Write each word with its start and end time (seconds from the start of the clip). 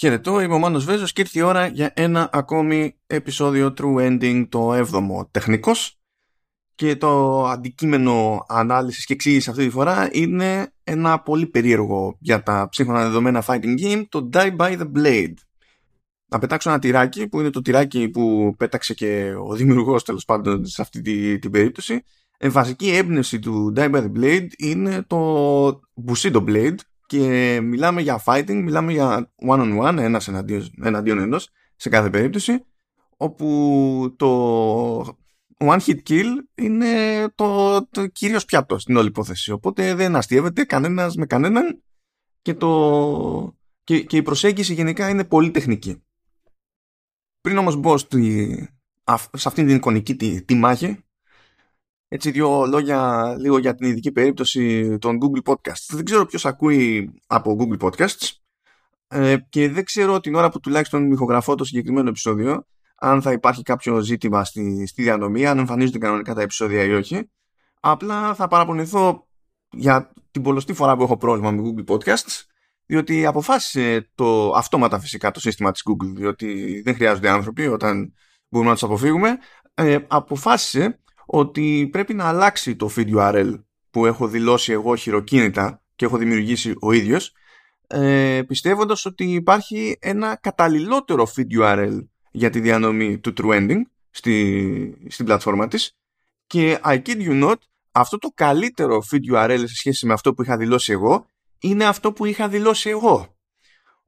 Χαιρετώ, 0.00 0.40
είμαι 0.40 0.54
ο 0.54 0.58
Μάνος 0.58 0.84
Βέζος 0.84 1.12
και 1.12 1.20
ήρθε 1.20 1.38
η 1.38 1.42
ώρα 1.42 1.66
για 1.66 1.92
ένα 1.94 2.28
ακόμη 2.32 2.96
επεισόδιο 3.06 3.74
True 3.78 3.96
Ending, 3.96 4.46
το 4.48 4.72
7ο 4.74 5.26
τεχνικός. 5.30 6.00
Και 6.74 6.96
το 6.96 7.44
αντικείμενο 7.46 8.44
ανάλυσης 8.48 9.04
και 9.04 9.12
εξήγηση 9.12 9.50
αυτή 9.50 9.64
τη 9.64 9.70
φορά 9.70 10.08
είναι 10.12 10.72
ένα 10.84 11.20
πολύ 11.20 11.46
περίεργο 11.46 12.16
για 12.20 12.42
τα 12.42 12.68
σύγχρονα 12.72 13.02
δεδομένα 13.02 13.44
fighting 13.46 13.80
game, 13.80 14.04
το 14.08 14.28
Die 14.32 14.56
by 14.56 14.78
the 14.78 14.92
Blade. 14.96 15.34
Να 16.26 16.38
πετάξω 16.38 16.70
ένα 16.70 16.78
τυράκι 16.78 17.28
που 17.28 17.40
είναι 17.40 17.50
το 17.50 17.62
τυράκι 17.62 18.08
που 18.08 18.54
πέταξε 18.56 18.94
και 18.94 19.34
ο 19.48 19.54
δημιουργός 19.54 20.04
τέλος 20.04 20.24
πάντων 20.24 20.66
σε 20.66 20.82
αυτή 20.82 21.00
την, 21.00 21.40
την 21.40 21.50
περίπτωση. 21.50 22.02
Η 22.38 22.48
βασική 22.48 22.90
έμπνευση 22.90 23.38
του 23.38 23.72
Die 23.76 23.90
by 23.90 24.02
the 24.02 24.12
Blade 24.16 24.48
είναι 24.56 25.02
το 25.02 25.80
Bushido 26.06 26.44
Blade 26.44 26.78
και 27.10 27.60
μιλάμε 27.60 28.00
για 28.00 28.22
fighting, 28.24 28.62
μιλάμε 28.62 28.92
για 28.92 29.32
one-on-one, 29.46 29.96
ένας 29.96 30.28
εναντίον, 30.28 30.70
εναντίον 30.82 31.18
ενός 31.18 31.50
σε 31.76 31.88
κάθε 31.88 32.10
περίπτωση 32.10 32.64
όπου 33.16 34.14
το 34.18 35.00
one 35.56 35.78
hit 35.86 35.98
kill 36.08 36.26
είναι 36.54 36.88
το, 37.34 37.80
το 37.86 38.06
κυρίως 38.06 38.44
πιάτο 38.44 38.78
στην 38.78 38.96
όλη 38.96 39.08
υπόθεση. 39.08 39.52
Οπότε 39.52 39.94
δεν 39.94 40.16
αστείευεται 40.16 40.64
κανένας 40.64 41.16
με 41.16 41.26
κανέναν 41.26 41.82
και, 42.42 42.54
το, 42.54 43.56
και, 43.84 44.02
και 44.02 44.16
η 44.16 44.22
προσέγγιση 44.22 44.74
γενικά 44.74 45.08
είναι 45.08 45.24
πολύ 45.24 45.50
τεχνική. 45.50 46.02
Πριν 47.40 47.58
όμως 47.58 47.76
μπω 47.76 47.98
στη, 47.98 48.54
σε 49.32 49.48
αυτήν 49.48 49.66
την 49.66 49.76
εικονική 49.76 50.16
τη, 50.16 50.44
τη 50.44 50.54
μάχη 50.54 51.04
έτσι 52.12 52.30
δύο 52.30 52.66
λόγια 52.66 53.34
λίγο 53.38 53.58
για 53.58 53.74
την 53.74 53.86
ειδική 53.86 54.12
περίπτωση 54.12 54.98
των 54.98 55.18
Google 55.22 55.52
Podcasts. 55.52 55.86
Δεν 55.88 56.04
ξέρω 56.04 56.26
ποιος 56.26 56.46
ακούει 56.46 57.12
από 57.26 57.56
Google 57.60 57.88
Podcasts 57.88 58.30
ε, 59.08 59.36
και 59.48 59.68
δεν 59.68 59.84
ξέρω 59.84 60.20
την 60.20 60.34
ώρα 60.34 60.48
που 60.50 60.60
τουλάχιστον 60.60 61.10
ηχογραφώ 61.12 61.54
το 61.54 61.64
συγκεκριμένο 61.64 62.08
επεισόδιο 62.08 62.66
αν 62.96 63.22
θα 63.22 63.32
υπάρχει 63.32 63.62
κάποιο 63.62 64.00
ζήτημα 64.00 64.44
στη, 64.44 64.86
στη 64.86 65.02
διανομή, 65.02 65.46
αν 65.46 65.58
εμφανίζονται 65.58 65.98
κανονικά 65.98 66.34
τα 66.34 66.42
επεισόδια 66.42 66.82
ή 66.82 66.92
όχι. 66.92 67.30
Απλά 67.80 68.34
θα 68.34 68.48
παραπονηθώ 68.48 69.26
για 69.70 70.12
την 70.30 70.42
πολλωστή 70.42 70.72
φορά 70.72 70.96
που 70.96 71.02
έχω 71.02 71.16
πρόβλημα 71.16 71.50
με 71.50 71.62
Google 71.64 71.94
Podcasts 71.94 72.42
διότι 72.86 73.26
αποφάσισε 73.26 74.10
το 74.14 74.50
αυτόματα 74.50 75.00
φυσικά 75.00 75.30
το 75.30 75.40
σύστημα 75.40 75.70
της 75.70 75.82
Google 75.90 76.12
διότι 76.16 76.80
δεν 76.84 76.94
χρειάζονται 76.94 77.28
άνθρωποι 77.28 77.66
όταν 77.66 78.14
μπορούμε 78.48 78.70
να 78.70 78.76
τους 78.76 78.88
αποφύγουμε 78.88 79.38
ε, 79.74 79.98
αποφάσισε 80.08 81.00
ότι 81.32 81.88
πρέπει 81.92 82.14
να 82.14 82.24
αλλάξει 82.24 82.76
το 82.76 82.90
feed 82.96 83.14
URL 83.14 83.60
που 83.90 84.06
έχω 84.06 84.28
δηλώσει 84.28 84.72
εγώ 84.72 84.96
χειροκίνητα 84.96 85.82
και 85.96 86.04
έχω 86.04 86.16
δημιουργήσει 86.16 86.74
ο 86.80 86.92
ίδιος 86.92 87.32
ε, 87.86 88.42
πιστεύοντας 88.46 89.04
ότι 89.04 89.24
υπάρχει 89.24 89.96
ένα 90.00 90.36
καταλληλότερο 90.36 91.28
feed 91.36 91.60
URL 91.60 92.06
για 92.30 92.50
τη 92.50 92.60
διανομή 92.60 93.18
του 93.18 93.32
true 93.36 93.50
ending 93.50 93.80
στη, 94.10 95.06
στην 95.08 95.24
πλατφόρμα 95.24 95.68
της 95.68 95.96
και 96.46 96.78
I 96.84 97.02
kid 97.02 97.28
you 97.28 97.44
not 97.44 97.56
αυτό 97.92 98.18
το 98.18 98.28
καλύτερο 98.34 99.02
feed 99.10 99.34
URL 99.34 99.58
σε 99.58 99.74
σχέση 99.74 100.06
με 100.06 100.12
αυτό 100.12 100.34
που 100.34 100.42
είχα 100.42 100.56
δηλώσει 100.56 100.92
εγώ 100.92 101.26
είναι 101.60 101.84
αυτό 101.84 102.12
που 102.12 102.24
είχα 102.24 102.48
δηλώσει 102.48 102.88
εγώ. 102.88 103.34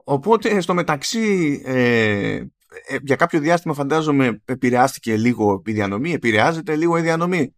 Οπότε 0.05 0.61
στο 0.61 0.75
μεταξύ 0.75 1.63
ε, 1.65 2.43
ε, 2.87 2.97
για 3.03 3.17
κάποιο 3.17 3.41
διάστημα 3.41 3.75
φαντάζομαι 3.75 4.43
επηρεάστηκε 4.45 5.17
λίγο 5.17 5.63
η 5.67 5.73
διανομή, 5.73 6.13
επηρεάζεται 6.13 6.77
λίγο 6.77 6.99
η 6.99 7.01
διανομή. 7.01 7.55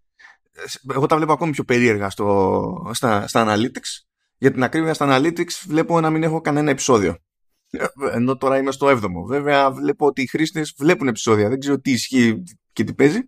Εγώ 0.95 1.07
τα 1.07 1.17
βλέπω 1.17 1.33
ακόμη 1.33 1.53
πιο 1.53 1.65
περίεργα 1.65 2.11
στο, 2.11 2.91
στα, 2.93 3.27
στα 3.29 3.47
Analytics. 3.47 4.05
Για 4.39 4.53
την 4.53 4.63
ακρίβεια 4.63 4.95
στα 4.95 5.07
Analytics 5.19 5.53
βλέπω 5.67 6.01
να 6.01 6.11
μην 6.11 6.23
έχω 6.23 6.41
κανένα 6.41 6.71
επεισόδιο. 6.71 7.17
Ενώ 8.13 8.37
τώρα 8.37 8.59
είμαι 8.59 8.71
στο 8.71 8.87
7ο. 8.87 9.27
Βέβαια 9.27 9.71
βλέπω 9.73 10.07
ότι 10.07 10.23
οι 10.23 10.27
χρήστες 10.27 10.75
βλέπουν 10.79 11.09
επεισόδια. 11.09 11.49
Δεν 11.49 11.59
ξέρω 11.59 11.81
τι 11.81 11.91
ισχύει 11.91 12.43
και 12.73 12.85
τι 12.85 12.95
παίζει. 12.95 13.19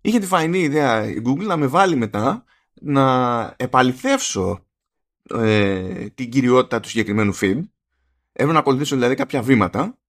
Είχε 0.00 0.18
τη 0.18 0.26
φαϊνή 0.26 0.58
ιδέα 0.58 1.06
η 1.06 1.22
Google 1.26 1.44
να 1.44 1.56
με 1.56 1.66
βάλει 1.66 1.96
μετά 1.96 2.44
να 2.80 3.54
επαληθεύσω 3.56 4.66
ε, 5.34 6.06
την 6.08 6.30
κυριότητα 6.30 6.80
του 6.80 6.88
συγκεκριμένου 6.88 7.34
feed. 7.34 7.60
Έπρεπε 8.32 8.52
να 8.52 8.58
ακολουθήσω 8.58 8.94
δηλαδή 8.94 9.14
κάποια 9.14 9.42
βήματα 9.42 9.80
ε, 9.80 9.99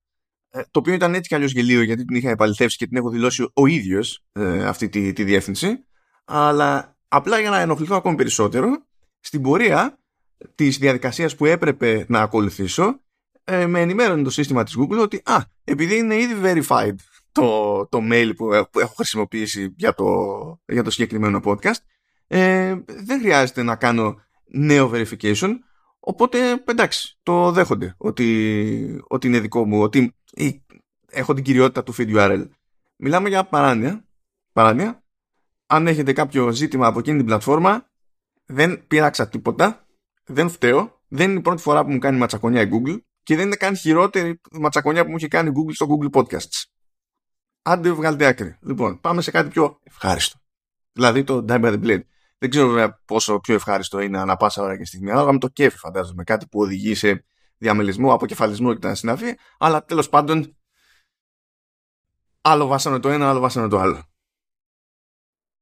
το 0.52 0.80
οποίο 0.80 0.94
ήταν 0.94 1.14
έτσι 1.14 1.30
κι 1.30 1.36
αλλιώς 1.36 1.52
γελίο 1.52 1.82
γιατί 1.82 2.06
την 2.06 2.16
είχα 2.16 2.30
επαληθεύσει 2.30 2.78
και 2.78 2.88
την 2.88 2.98
έχω 2.98 3.10
δηλώσει 3.10 3.50
ο 3.54 3.66
ίδιος 3.66 4.24
ε, 4.32 4.66
αυτή 4.66 4.90
τη, 4.90 5.14
τη 5.14 5.24
διεύθυνση. 5.24 5.86
Αλλά 6.26 6.98
απλά 7.08 7.40
για 7.40 7.50
να 7.50 7.60
ενοχληθώ 7.60 7.96
ακόμη 7.96 8.16
περισσότερο, 8.16 8.86
στην 9.20 9.42
πορεία 9.42 10.00
της 10.56 10.78
διαδικασίας 10.78 11.36
που 11.36 11.46
έπρεπε 11.46 12.06
να 12.08 12.22
ακολουθήσω, 12.22 13.00
ε, 13.44 13.66
με 13.66 13.82
ενημέρωνε 13.82 14.24
το 14.24 14.30
σύστημα 14.30 14.64
της 14.64 14.78
Google 14.80 15.00
ότι 15.02 15.22
α, 15.24 15.38
επειδή 15.64 15.98
είναι 15.98 16.16
ήδη 16.16 16.34
verified 16.44 16.96
το, 17.32 17.88
το 17.88 18.00
mail 18.12 18.32
που, 18.36 18.54
έχω 18.54 18.94
χρησιμοποιήσει 18.96 19.74
για 19.78 19.94
το, 19.94 20.06
για 20.66 20.84
το 20.84 20.92
συγκεκριμένο 20.92 21.40
podcast, 21.46 21.80
ε, 22.28 22.76
δεν 22.86 23.20
χρειάζεται 23.20 23.64
να 23.64 23.76
κάνω 23.76 24.22
νέο 24.46 24.92
verification. 24.94 25.50
Οπότε 26.00 26.64
εντάξει, 26.66 27.20
το 27.24 27.52
δέχονται 27.52 27.96
ότι, 27.98 29.04
ότι 29.08 29.28
είναι 29.28 29.40
δικό 29.40 29.66
μου, 29.66 29.82
ότι 29.82 30.16
έχω 31.10 31.34
την 31.34 31.44
κυριότητα 31.44 31.84
του 31.84 31.94
feed 31.98 32.16
URL. 32.16 32.48
Μιλάμε 32.96 33.30
για 33.30 33.46
παράνοια. 33.46 34.06
παράνοια. 34.54 35.04
Αν 35.66 35.88
έχετε 35.88 36.14
κάποιο 36.14 36.52
ζήτημα 36.52 36.88
από 36.88 37.00
εκείνη 37.00 37.18
την 37.18 37.26
πλατφόρμα, 37.26 37.90
δεν 38.46 38.88
πειράξα 38.88 39.30
τίποτα, 39.30 39.86
δεν 40.26 40.50
φταίω, 40.50 41.02
δεν 41.08 41.30
είναι 41.30 41.40
η 41.40 41.42
πρώτη 41.42 41.62
φορά 41.62 41.84
που 41.84 41.92
μου 41.92 42.00
κάνει 42.00 42.18
ματσακονιά 42.18 42.62
η 42.62 42.70
Google 42.72 43.00
και 43.24 43.36
δεν 43.36 43.46
είναι 43.46 43.56
καν 43.56 43.76
χειρότερη 43.76 44.42
ματσακονιά 44.52 45.04
που 45.04 45.10
μου 45.10 45.16
έχει 45.16 45.28
κάνει 45.28 45.50
η 45.50 45.52
Google 45.56 45.74
στο 45.74 45.88
Google 45.90 46.20
Podcasts. 46.20 46.64
Άντε 47.62 47.92
βγάλτε 47.92 48.26
άκρη. 48.26 48.58
Λοιπόν, 48.62 49.00
πάμε 49.00 49.22
σε 49.22 49.32
κάτι 49.32 49.50
πιο 49.50 49.80
ευχάριστο. 49.84 50.40
Δηλαδή 50.92 51.24
το 51.24 51.46
Die 51.48 51.62
by 51.62 51.74
the 51.74 51.84
Blade. 51.84 52.02
Δεν 52.38 52.50
ξέρω 52.50 52.68
βέβαια 52.68 53.02
πόσο 53.06 53.40
πιο 53.40 53.54
ευχάριστο 53.54 54.00
είναι 54.00 54.20
ανά 54.20 54.38
πάσα 54.38 54.62
ώρα 54.64 54.78
και 54.78 54.86
στιγμή. 54.86 55.12
Αλλά 55.12 55.32
με 55.32 55.38
το 55.40 55.48
κέφι 55.48 55.78
φαντάζομαι. 55.78 56.24
Κάτι 56.24 56.48
που 56.48 56.60
οδηγεί 56.60 56.96
σε 56.96 57.26
διαμελισμό, 57.62 58.14
αποκεφαλισμό 58.14 58.74
και 58.74 58.80
τα 58.80 58.96
συναφή, 58.96 59.36
αλλά 59.58 59.84
τέλος 59.84 60.10
πάντων 60.10 60.58
άλλο 62.42 62.68
βάσανε 62.68 63.00
το 63.00 63.10
ένα, 63.10 63.30
άλλο 63.30 63.40
βάσανε 63.40 63.68
το 63.68 63.80
άλλο. 63.80 64.04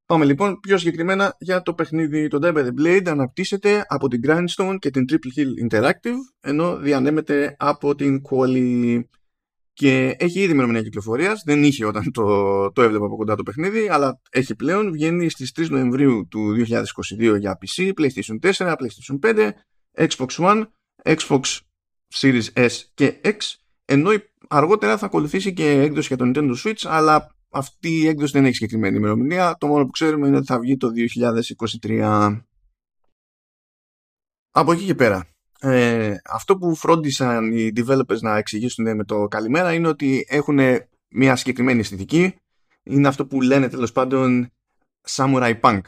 Πάμε 0.05 0.25
λοιπόν 0.25 0.59
πιο 0.59 0.77
συγκεκριμένα 0.77 1.35
για 1.39 1.61
το 1.61 1.73
παιχνίδι. 1.73 2.27
Το 2.27 2.39
Die 2.41 2.53
by 2.53 2.65
the 2.65 2.79
Blade 2.79 3.07
αναπτύσσεται 3.07 3.85
από 3.87 4.07
την 4.07 4.21
Grindstone 4.23 4.75
και 4.79 4.89
την 4.89 5.05
Triple 5.09 5.39
Hill 5.39 5.69
Interactive, 5.69 6.15
ενώ 6.39 6.77
διανέμεται 6.77 7.55
από 7.59 7.95
την 7.95 8.21
Quali 8.29 9.01
και 9.73 10.15
έχει 10.19 10.39
ήδη 10.39 10.53
μερομηνία 10.53 10.81
κυκλοφορίας. 10.81 11.41
Δεν 11.45 11.63
είχε 11.63 11.85
όταν 11.85 12.11
το, 12.11 12.71
το 12.71 12.81
έβλεπα 12.81 13.05
από 13.05 13.15
κοντά 13.15 13.35
το 13.35 13.43
παιχνίδι, 13.43 13.89
αλλά 13.89 14.21
έχει 14.29 14.55
πλέον. 14.55 14.91
Βγαίνει 14.91 15.29
στις 15.29 15.51
3 15.55 15.69
Νοεμβρίου 15.69 16.27
του 16.27 16.55
2022 17.19 17.39
για 17.39 17.57
PC, 17.61 17.91
PlayStation 17.99 18.51
4, 18.51 18.75
PlayStation 18.75 19.19
5, 19.21 19.51
Xbox 20.07 20.27
One, 20.27 20.63
Xbox 21.03 21.59
Series 22.13 22.53
S 22.53 22.69
και 22.93 23.21
X 23.23 23.37
ενώ 23.85 24.09
αργότερα 24.47 24.97
θα 24.97 25.05
ακολουθήσει 25.05 25.53
και 25.53 25.69
έκδοση 25.69 26.07
για 26.07 26.17
το 26.17 26.31
Nintendo 26.35 26.53
Switch 26.63 26.83
αλλά 26.83 27.35
αυτή 27.49 27.89
η 27.89 28.07
έκδοση 28.07 28.31
δεν 28.31 28.45
έχει 28.45 28.53
συγκεκριμένη 28.53 28.97
ημερομηνία. 28.97 29.55
Το 29.59 29.67
μόνο 29.67 29.85
που 29.85 29.91
ξέρουμε 29.91 30.27
είναι 30.27 30.37
ότι 30.37 30.45
θα 30.45 30.59
βγει 30.59 30.77
το 30.77 30.89
2023 31.81 32.37
από 34.51 34.71
εκεί 34.71 34.85
και 34.85 34.95
πέρα. 34.95 35.27
Ε, 35.59 36.15
αυτό 36.25 36.57
που 36.57 36.75
φρόντισαν 36.75 37.51
οι 37.51 37.71
developers 37.75 38.19
να 38.19 38.37
εξηγήσουν 38.37 38.95
με 38.95 39.03
το 39.03 39.27
καλημέρα 39.27 39.73
είναι 39.73 39.87
ότι 39.87 40.25
έχουν 40.29 40.59
μια 41.09 41.35
συγκεκριμένη 41.35 41.79
αισθητική. 41.79 42.35
Είναι 42.83 43.07
αυτό 43.07 43.25
που 43.25 43.41
λένε 43.41 43.69
τέλος 43.69 43.91
πάντων 43.91 44.51
Samurai 45.09 45.59
Punk. 45.59 45.81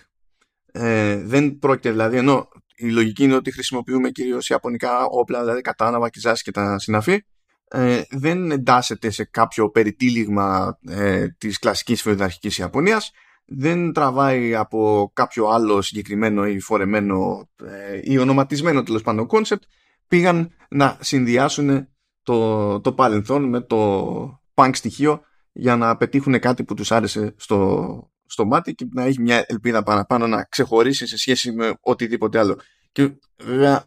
Ε, 0.72 1.16
δεν 1.16 1.60
πρόκειται 1.60 1.92
δηλαδή 1.92 2.18
ενώ 2.18 2.50
η 2.82 2.92
λογική 2.92 3.24
είναι 3.24 3.36
ότι 3.36 3.52
χρησιμοποιούμε 3.52 4.10
κυρίως 4.10 4.50
ιαπωνικά 4.50 5.06
όπλα, 5.06 5.40
δηλαδή 5.40 5.62
κατάνα, 5.62 6.00
βακιζάσι 6.00 6.42
και 6.42 6.52
τα 6.52 6.80
συναφή. 6.80 7.24
Ε, 7.68 8.02
δεν 8.10 8.52
εντάσσεται 8.52 9.10
σε 9.10 9.24
κάποιο 9.24 9.70
περιτύλιγμα 9.70 10.78
ε, 10.88 11.28
της 11.28 11.60
κλασικής 11.60 12.02
φεουδαρχικής 12.02 12.58
Ιαπωνίας 12.58 13.12
δεν 13.54 13.94
τραβάει 13.94 14.56
από 14.56 15.12
κάποιο 15.14 15.48
άλλο 15.48 15.82
συγκεκριμένο 15.82 16.48
ή 16.48 16.60
φορεμένο 16.60 17.50
ε, 17.66 18.00
ή 18.04 18.18
ονοματισμένο 18.18 18.84
τέλος 18.84 19.02
πάντων 19.02 19.28
κόνσεπτ 19.28 19.64
πήγαν 20.08 20.52
να 20.70 20.98
συνδυάσουν 21.00 21.88
το, 22.24 22.80
το 22.82 22.94
παρελθόν 22.94 23.50
με 23.50 23.62
το 23.62 24.42
punk 24.54 24.72
στοιχείο 24.74 25.22
για 25.52 25.76
να 25.76 25.98
πετύχουν 25.98 26.40
κάτι 26.40 26.64
που 26.64 26.74
τους 26.74 26.92
άρεσε 26.92 27.34
στο, 27.38 28.11
στο 28.32 28.46
μάτι 28.46 28.74
και 28.76 28.88
να 28.94 29.04
έχει 29.04 29.22
μια 29.22 29.46
ελπίδα 29.48 29.84
παραπάνω 29.84 30.28
να 30.28 30.44
ξεχωρίσει 30.44 31.08
σε 31.08 31.18
σχέση 31.18 31.52
με 31.52 31.74
οτιδήποτε 31.82 32.40
άλλο. 32.40 32.60
Και 32.92 33.12
βέβαια, 33.44 33.86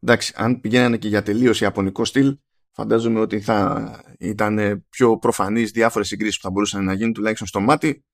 εντάξει, 0.00 0.32
αν 0.36 0.60
πηγαίνανε 0.60 0.96
και 0.96 1.08
για 1.08 1.22
τελείως 1.22 1.60
ιαπωνικό 1.60 2.04
στυλ, 2.04 2.38
φαντάζομαι 2.72 3.20
ότι 3.20 3.40
θα 3.40 3.90
ήταν 4.18 4.84
πιο 4.88 5.18
προφανείς 5.18 5.70
διάφορες 5.70 6.08
συγκρίσεις 6.08 6.36
που 6.36 6.42
θα 6.42 6.50
μπορούσαν 6.50 6.84
να 6.84 6.92
γίνουν 6.92 7.12
τουλάχιστον 7.12 7.46
στο 7.46 7.60
μάτι 7.60 8.04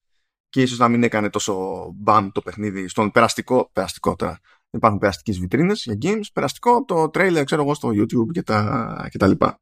και 0.49 0.63
ίσως 0.63 0.79
να 0.79 0.89
μην 0.89 1.03
έκανε 1.03 1.31
τόσο 1.31 1.85
μπαμ 1.95 2.31
το 2.31 2.41
παιχνίδι 2.41 2.89
στον 2.89 3.11
περαστικό, 3.11 3.71
περαστικό 3.73 4.15
τώρα, 4.17 4.39
υπάρχουν 4.71 5.01
περαστικές 5.01 5.39
βιτρίνες 5.39 5.83
για 5.85 5.99
games, 6.03 6.27
περαστικό 6.33 6.85
το 6.85 7.09
τρέιλερ 7.11 7.45
ξέρω 7.45 7.63
εγώ 7.63 7.75
στο 7.75 7.89
YouTube 7.89 8.33
και 8.33 8.43
τα, 8.43 9.09
και 9.11 9.19
τα 9.19 9.27
λοιπά. 9.27 9.61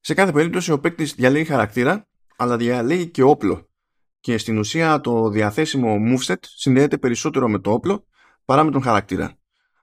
Σε 0.00 0.14
κάθε 0.14 0.32
περίπτωση 0.32 0.72
ο 0.72 0.80
παίκτης 0.80 1.14
διαλέγει 1.14 1.44
χαρακτήρα, 1.44 2.08
αλλά 2.36 2.56
διαλέγει 2.56 3.06
και 3.06 3.22
όπλο. 3.22 3.69
Και 4.20 4.38
στην 4.38 4.58
ουσία 4.58 5.00
το 5.00 5.28
διαθέσιμο 5.28 5.96
moveset 6.08 6.38
συνδέεται 6.40 6.98
περισσότερο 6.98 7.48
με 7.48 7.58
το 7.58 7.72
όπλο 7.72 8.06
παρά 8.44 8.64
με 8.64 8.70
τον 8.70 8.82
χαρακτήρα. 8.82 9.38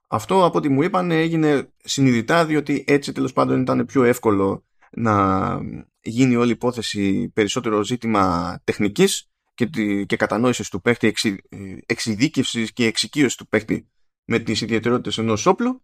Αυτό 0.08 0.46
από 0.46 0.58
ό,τι 0.58 0.70
μου 0.70 0.82
είπαν 0.82 1.12
έγινε 1.12 1.72
συνειδητά 1.78 2.46
διότι 2.46 2.84
έτσι 2.88 3.12
τέλος 3.12 3.34
πάντων 3.34 3.62
ήταν 3.62 3.86
πιο 3.86 4.04
εύκολο 4.04 4.66
να 4.92 5.58
γίνει 6.02 6.36
όλη 6.36 6.50
η 6.50 6.52
υπόθεση 6.52 7.30
περισσότερο 7.34 7.84
ζήτημα 7.84 8.58
τεχνικής 8.64 9.30
και, 9.54 9.66
και 10.06 10.16
κατανόησης 10.16 10.70
του 10.70 10.82
παίχτη, 10.82 11.08
εξι, 11.08 11.38
εξειδίκευσης 11.86 12.74
και 12.74 12.86
εξοικείωσης 12.86 13.36
του 13.36 13.48
παίχτη 13.48 13.90
με 14.26 14.40
τις 14.40 14.62
ιδιαιτερότητες 14.62 15.18
ενός 15.18 15.46
όπλου 15.46 15.82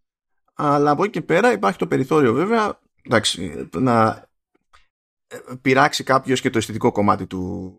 αλλά 0.54 0.92
από 0.92 1.04
εκεί 1.04 1.12
και 1.12 1.22
πέρα 1.22 1.52
υπάρχει 1.52 1.78
το 1.78 1.88
περιθώριο 1.88 2.34
βέβαια 2.34 2.80
εντάξει, 3.04 3.70
να 3.76 4.28
πειράξει 5.62 6.04
κάποιος 6.04 6.42
και 6.42 6.50
το 6.50 6.58
αισθητικό 6.58 6.92
κομμάτι 6.92 7.28
του, 7.28 7.74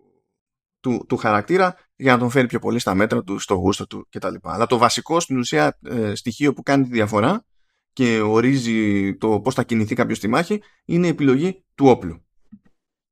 του, 0.85 1.05
του 1.09 1.17
χαρακτήρα 1.17 1.77
για 1.97 2.13
να 2.13 2.19
τον 2.19 2.31
φέρει 2.31 2.47
πιο 2.47 2.59
πολύ 2.59 2.79
στα 2.79 2.95
μέτρα 2.95 3.23
του, 3.23 3.39
στο 3.39 3.55
γούστο 3.55 3.87
του 3.87 4.09
κτλ. 4.11 4.35
Αλλά 4.43 4.67
το 4.67 4.79
βασικό 4.79 5.21
στην 5.21 5.39
ουσία 5.39 5.79
ε, 5.83 6.15
στοιχείο 6.15 6.53
που 6.53 6.63
κάνει 6.63 6.85
τη 6.85 6.91
διαφορά 6.91 7.45
και 7.93 8.21
ορίζει 8.21 9.15
το 9.17 9.41
πώς 9.41 9.55
θα 9.55 9.63
κινηθεί 9.63 9.95
κάποιος 9.95 10.19
στη 10.19 10.29
μάχη 10.29 10.63
είναι 10.85 11.07
η 11.07 11.11
επιλογή 11.11 11.65
του 11.75 11.87
όπλου. 11.87 12.25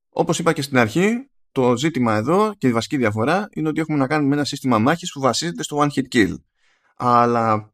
Όπως 0.09 0.39
είπα 0.39 0.53
και 0.53 0.61
στην 0.61 0.77
αρχή, 0.77 1.29
το 1.51 1.77
ζήτημα 1.77 2.15
εδώ 2.15 2.53
και 2.57 2.67
η 2.67 2.71
βασική 2.71 2.97
διαφορά 2.97 3.49
είναι 3.53 3.67
ότι 3.67 3.79
έχουμε 3.79 3.97
να 3.97 4.07
κάνουμε 4.07 4.29
με 4.29 4.35
ένα 4.35 4.45
σύστημα 4.45 4.79
μάχης 4.79 5.11
που 5.11 5.19
βασίζεται 5.19 5.63
στο 5.63 5.77
one 5.77 5.89
hit 5.95 6.15
kill. 6.15 6.35
Αλλά 6.95 7.73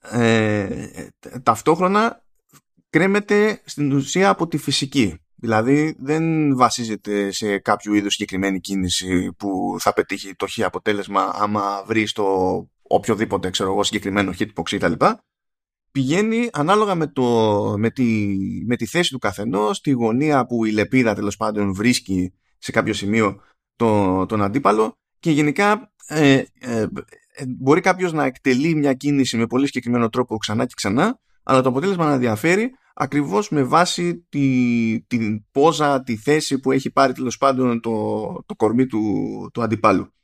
ε, 0.00 0.88
ταυτόχρονα 1.42 2.24
κρέμεται 2.90 3.62
στην 3.64 3.92
ουσία 3.92 4.28
από 4.28 4.48
τη 4.48 4.56
φυσική. 4.56 5.20
Δηλαδή 5.46 5.96
δεν 5.98 6.56
βασίζεται 6.56 7.30
σε 7.30 7.58
κάποιο 7.58 7.94
είδους 7.94 8.12
συγκεκριμένη 8.12 8.60
κίνηση 8.60 9.32
που 9.38 9.76
θα 9.78 9.92
πετύχει 9.92 10.34
το 10.34 10.46
χ 10.46 10.58
αποτέλεσμα 10.64 11.30
άμα 11.34 11.84
βρει 11.86 12.08
το 12.08 12.24
οποιοδήποτε 12.82 13.50
ξέρω 13.50 13.70
εγώ, 13.70 13.82
συγκεκριμένο 13.82 14.32
hitbox 14.38 14.70
ή 14.72 14.78
τα 14.78 14.88
λοιπά. 14.88 15.24
Πηγαίνει 15.92 16.48
ανάλογα 16.52 16.94
με, 16.94 17.06
το, 17.06 17.74
με, 17.78 17.90
τη, 17.90 18.36
με 18.66 18.76
τη 18.76 18.86
θέση 18.86 19.10
του 19.10 19.18
καθενός, 19.18 19.80
τη 19.80 19.90
γωνία 19.90 20.46
που 20.46 20.64
η 20.64 20.70
λεπίδα 20.70 21.14
τέλος 21.14 21.36
πάντων 21.36 21.74
βρίσκει 21.74 22.32
σε 22.58 22.70
κάποιο 22.70 22.92
σημείο 22.92 23.40
το, 23.76 24.26
τον 24.26 24.42
αντίπαλο 24.42 24.98
και 25.20 25.30
γενικά 25.30 25.92
ε, 26.06 26.42
ε, 26.58 26.80
ε, 26.80 26.86
μπορεί 27.46 27.80
κάποιος 27.80 28.12
να 28.12 28.24
εκτελεί 28.24 28.74
μια 28.74 28.92
κίνηση 28.92 29.36
με 29.36 29.46
πολύ 29.46 29.66
συγκεκριμένο 29.66 30.08
τρόπο 30.08 30.36
ξανά 30.36 30.66
και 30.66 30.74
ξανά 30.76 31.20
αλλά 31.42 31.60
το 31.60 31.68
αποτέλεσμα 31.68 32.06
να 32.06 32.18
διαφέρει 32.18 32.70
ακριβώς 32.98 33.48
με 33.48 33.62
βάση 33.62 34.26
τη, 34.28 35.04
την 35.06 35.44
πόζα, 35.50 36.02
τη 36.02 36.16
θέση 36.16 36.60
που 36.60 36.72
έχει 36.72 36.90
πάρει 36.90 37.12
τέλος 37.12 37.36
πάντων 37.36 37.80
το, 37.80 37.92
το 38.46 38.54
κορμί 38.54 38.86
του, 38.86 39.00
του 39.52 39.62
αντιπάλου. 39.62 40.14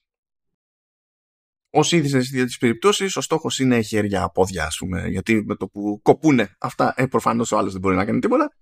Ω 1.70 1.80
ήδη 1.90 2.08
σε 2.08 2.44
τις 2.44 2.58
περιπτώσεις, 2.58 3.16
ο 3.16 3.20
στόχος 3.20 3.58
είναι 3.58 3.80
χέρια, 3.80 4.30
πόδια, 4.30 4.66
ας 4.66 4.76
πούμε, 4.76 5.08
γιατί 5.08 5.44
με 5.44 5.54
το 5.54 5.68
που 5.68 6.00
κοπούνε 6.02 6.56
αυτά, 6.58 6.94
ε, 6.96 7.06
προφανώς 7.06 7.52
ο 7.52 7.58
άλλος 7.58 7.72
δεν 7.72 7.80
μπορεί 7.80 7.96
να 7.96 8.04
κάνει 8.04 8.18
τίποτα. 8.18 8.52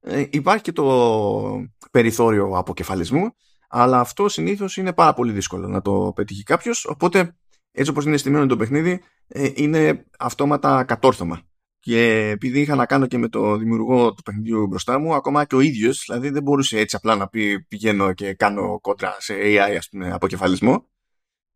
Ε, 0.00 0.24
υπάρχει 0.30 0.62
και 0.62 0.72
το 0.72 1.66
περιθώριο 1.90 2.50
αποκεφαλισμού, 2.56 3.30
αλλά 3.68 4.00
αυτό 4.00 4.28
συνήθως 4.28 4.76
είναι 4.76 4.92
πάρα 4.92 5.14
πολύ 5.14 5.32
δύσκολο 5.32 5.68
να 5.68 5.82
το 5.82 6.12
πετύχει 6.14 6.42
κάποιος. 6.42 6.84
Οπότε, 6.84 7.36
έτσι 7.72 7.90
όπως 7.90 8.04
είναι 8.04 8.16
στημένο 8.16 8.46
το 8.46 8.56
παιχνίδι, 8.56 9.02
ε, 9.26 9.50
είναι 9.54 10.06
αυτόματα 10.18 10.84
κατόρθωμα. 10.84 11.42
Και 11.86 12.28
επειδή 12.28 12.60
είχα 12.60 12.74
να 12.74 12.86
κάνω 12.86 13.06
και 13.06 13.18
με 13.18 13.28
το 13.28 13.56
δημιουργό 13.56 14.14
του 14.14 14.22
παιχνιδιού 14.22 14.66
μπροστά 14.66 14.98
μου, 14.98 15.14
ακόμα 15.14 15.44
και 15.44 15.54
ο 15.54 15.60
ίδιος, 15.60 16.04
δηλαδή 16.06 16.30
δεν 16.30 16.42
μπορούσε 16.42 16.78
έτσι 16.78 16.96
απλά 16.96 17.16
να 17.16 17.28
πει 17.28 17.62
πηγαίνω 17.62 18.12
και 18.12 18.34
κάνω 18.34 18.80
κόντρα 18.80 19.16
σε 19.18 19.34
AI, 19.36 19.74
ας 19.78 19.88
πούμε, 19.88 20.12
αποκεφαλισμό. 20.12 20.88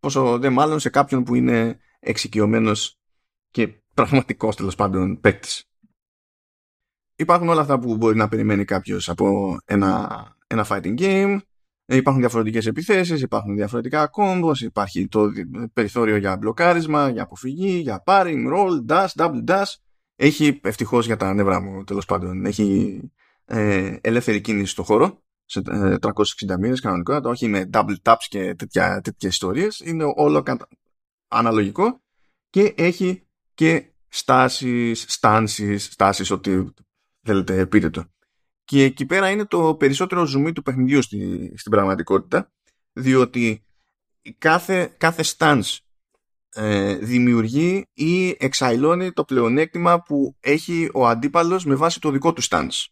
Πόσο 0.01 0.39
δε 0.39 0.51
μάλλον 0.51 0.81
σε 0.81 0.89
κάποιον 0.89 1.25
που 1.25 1.35
είναι 1.35 1.79
εξοικειωμένος 2.01 2.99
και 3.51 3.69
πραγματικός 3.95 4.57
τέλος 4.57 4.75
πάντων 4.75 5.21
παίκτης. 5.21 5.65
Υπάρχουν 7.17 7.49
όλα 7.49 7.61
αυτά 7.61 7.79
που 7.79 7.97
μπορεί 7.97 8.17
να 8.17 8.29
περιμένει 8.29 8.65
κάποιος 8.65 9.09
από 9.09 9.57
ένα, 9.65 10.37
ένα 10.47 10.67
fighting 10.69 10.99
game. 10.99 11.39
Υπάρχουν 11.87 12.21
διαφορετικές 12.21 12.67
επιθέσεις, 12.67 13.23
υπάρχουν 13.23 13.55
διαφορετικά 13.55 14.11
combos, 14.17 14.61
υπάρχει 14.61 15.09
το 15.09 15.31
περιθώριο 15.73 16.17
για 16.17 16.37
μπλοκάρισμα, 16.37 17.09
για 17.09 17.23
αποφυγή, 17.23 17.79
για 17.79 18.03
parring, 18.07 18.47
roll, 18.55 18.87
dash, 18.89 19.09
double 19.17 19.45
dash 19.45 19.75
έχει 20.23 20.61
ευτυχώς 20.63 21.07
για 21.07 21.17
τα 21.17 21.35
νεύρα 21.35 21.61
μου 21.61 21.85
τέλος 21.85 22.05
πάντων. 22.05 22.45
Έχει 22.47 23.01
ε, 23.45 23.97
ελεύθερη 24.01 24.41
κίνηση 24.41 24.71
στο 24.71 24.83
χώρο 24.83 25.23
σε 25.45 25.63
360 25.65 26.01
μήνες 26.59 26.81
κανονικά, 26.81 27.21
όχι 27.25 27.49
με 27.49 27.71
double 27.73 27.97
taps 28.03 28.25
και 28.29 28.55
τέτοια, 28.55 29.01
τέτοιες 29.01 29.33
ιστορίες. 29.33 29.81
Είναι 29.81 30.05
όλο 30.17 30.43
αναλογικό 31.29 32.03
και 32.51 32.75
έχει 32.77 33.27
και 33.55 33.93
στάσεις, 34.09 35.05
στάνσεις, 35.09 35.85
στάσεις, 35.85 36.31
ό,τι 36.31 36.65
θέλετε 37.23 37.67
πείτε 37.67 37.91
το. 37.91 38.05
Και 38.65 38.83
εκεί 38.83 39.07
πέρα 39.07 39.31
είναι 39.31 39.45
το 39.45 39.75
περισσότερο 39.75 40.25
ζουμί 40.25 40.53
του 40.53 40.63
παιχνιδιού 40.63 41.03
στη, 41.03 41.53
στην 41.57 41.71
πραγματικότητα, 41.71 42.53
διότι 42.93 43.65
κάθε, 44.39 44.95
κάθε 44.99 45.25
stance 45.37 45.79
ε, 46.55 46.95
δημιουργεί 46.95 47.87
ή 47.93 48.29
εξαϊλώνει 48.39 49.13
το 49.13 49.25
πλεονέκτημα 49.25 50.03
που 50.03 50.37
έχει 50.41 50.89
ο 50.93 51.07
αντίπαλος 51.07 51.65
με 51.65 51.75
βάση 51.75 52.01
το 52.01 52.11
δικό 52.11 52.33
του 52.33 52.43
stance. 52.43 52.87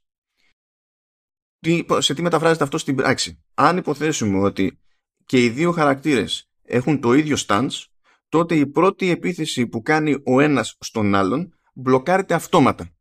σε 1.98 2.14
τι 2.14 2.22
μεταφράζεται 2.22 2.64
αυτό 2.64 2.78
στην 2.78 2.94
πράξη; 2.94 3.42
Αν 3.54 3.76
υποθέσουμε 3.76 4.38
ότι 4.38 4.78
και 5.24 5.44
οι 5.44 5.48
δύο 5.48 5.72
χαρακτήρες 5.72 6.50
έχουν 6.62 7.00
το 7.00 7.12
ίδιο 7.12 7.36
stance, 7.46 7.84
τότε 8.28 8.54
η 8.54 8.66
πρώτη 8.66 9.10
επίθεση 9.10 9.66
που 9.66 9.82
κάνει 9.82 10.22
ο 10.24 10.40
ένας 10.40 10.76
στον 10.80 11.14
άλλον 11.14 11.54
μπλοκάρεται 11.74 12.34
αυτόματα. 12.34 12.92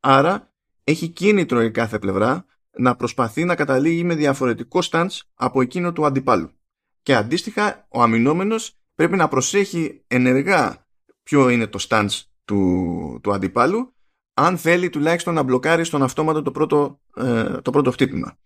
Άρα 0.00 0.54
έχει 0.84 1.08
κίνητρο 1.08 1.62
η 1.62 1.70
κάθε 1.70 1.98
πλευρά 1.98 2.44
να 2.78 2.96
προσπαθεί 2.96 3.44
να 3.44 3.54
καταλήγει 3.54 4.04
με 4.04 4.14
διαφορετικό 4.14 4.80
stance 4.90 5.20
από 5.34 5.60
εκείνο 5.60 5.92
του 5.92 6.06
αντιπάλου. 6.06 6.50
Και 7.02 7.14
αντίστοιχα 7.14 7.86
ο 7.88 8.02
αμυνόμενος 8.02 8.81
πρέπει 8.94 9.16
να 9.16 9.28
προσέχει 9.28 10.04
ενεργά 10.06 10.86
ποιο 11.22 11.48
είναι 11.48 11.66
το 11.66 11.86
stance 11.88 12.20
του, 12.44 13.20
του 13.22 13.32
αντιπάλου 13.32 13.94
αν 14.34 14.58
θέλει 14.58 14.90
τουλάχιστον 14.90 15.34
να 15.34 15.42
μπλοκάρει 15.42 15.84
στον 15.84 16.02
αυτόματο 16.02 16.42
το 16.42 16.50
πρώτο, 16.50 17.00
ε, 17.16 17.60
το 17.60 17.70
πρώτο 17.70 17.90
χτύπημα. 17.90 18.38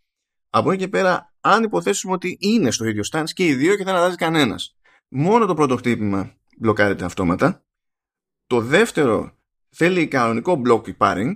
Από 0.51 0.71
εκεί 0.71 0.83
και 0.83 0.89
πέρα, 0.89 1.35
αν 1.41 1.63
υποθέσουμε 1.63 2.13
ότι 2.13 2.37
είναι 2.41 2.71
στο 2.71 2.85
ίδιο 2.85 3.03
stance 3.13 3.31
και 3.33 3.47
οι 3.47 3.55
δύο 3.55 3.77
και 3.77 3.85
δεν 3.85 3.95
αλλάζει 3.95 4.17
κανένας. 4.17 4.77
Μόνο 5.09 5.47
το 5.47 5.55
πρώτο 5.55 5.77
χτύπημα 5.77 6.35
μπλοκάρεται 6.59 7.05
αυτόματα. 7.05 7.65
Το 8.47 8.61
δεύτερο 8.61 9.37
θέλει 9.71 10.09
κανονικό 10.09 10.63
block 10.67 10.97
pairing. 10.99 11.33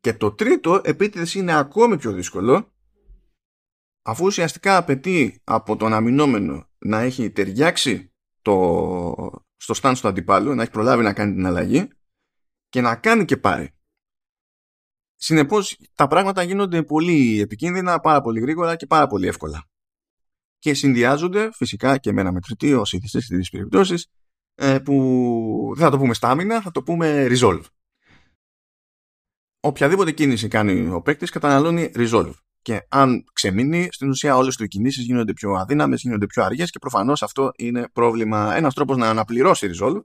Και 0.00 0.14
το 0.14 0.32
τρίτο, 0.32 0.80
επίτηδες 0.84 1.34
είναι 1.34 1.52
ακόμη 1.52 1.96
πιο 1.96 2.12
δύσκολο, 2.12 2.71
αφού 4.02 4.24
ουσιαστικά 4.24 4.76
απαιτεί 4.76 5.40
από 5.44 5.76
τον 5.76 5.92
αμυνόμενο 5.92 6.68
να 6.78 7.00
έχει 7.00 7.30
ταιριάξει 7.30 8.12
το, 8.42 9.42
στο 9.56 9.74
στάν 9.74 9.94
του 9.94 10.08
αντιπάλου, 10.08 10.54
να 10.54 10.62
έχει 10.62 10.70
προλάβει 10.70 11.02
να 11.02 11.12
κάνει 11.12 11.34
την 11.34 11.46
αλλαγή 11.46 11.88
και 12.68 12.80
να 12.80 12.96
κάνει 12.96 13.24
και 13.24 13.36
πάρει. 13.36 13.74
Συνεπώς 15.16 15.78
τα 15.94 16.06
πράγματα 16.06 16.42
γίνονται 16.42 16.82
πολύ 16.82 17.40
επικίνδυνα, 17.40 18.00
πάρα 18.00 18.20
πολύ 18.20 18.40
γρήγορα 18.40 18.76
και 18.76 18.86
πάρα 18.86 19.06
πολύ 19.06 19.26
εύκολα. 19.26 19.70
Και 20.58 20.74
συνδυάζονται 20.74 21.50
φυσικά 21.52 21.98
και 21.98 22.12
με 22.12 22.20
ένα 22.20 22.32
μετρητή 22.32 22.74
ως 22.74 22.92
ήδη 22.92 23.06
στις 23.06 23.50
περιπτώσεις 23.50 24.06
ε, 24.54 24.78
που 24.78 25.72
δεν 25.74 25.84
θα 25.84 25.90
το 25.90 25.98
πούμε 25.98 26.14
στάμινα, 26.14 26.60
θα 26.60 26.70
το 26.70 26.82
πούμε 26.82 27.26
resolve. 27.30 27.64
Οποιαδήποτε 29.60 30.12
κίνηση 30.12 30.48
κάνει 30.48 30.88
ο 30.88 31.02
παίκτης 31.02 31.30
καταναλώνει 31.30 31.92
resolve. 31.94 32.34
Και 32.62 32.86
αν 32.88 33.24
ξεμείνει, 33.32 33.88
στην 33.90 34.08
ουσία 34.08 34.36
όλες 34.36 34.56
του 34.56 34.64
οι 34.64 34.68
κινήσεις 34.68 35.04
γίνονται 35.04 35.32
πιο 35.32 35.52
αδύναμες, 35.52 36.00
γίνονται 36.00 36.26
πιο 36.26 36.44
αργές 36.44 36.70
και 36.70 36.78
προφανώς 36.78 37.22
αυτό 37.22 37.52
είναι 37.56 37.88
πρόβλημα. 37.92 38.56
Ένας 38.56 38.74
τρόπος 38.74 38.96
να 38.96 39.08
αναπληρώσει 39.08 39.70
Resolve 39.72 40.02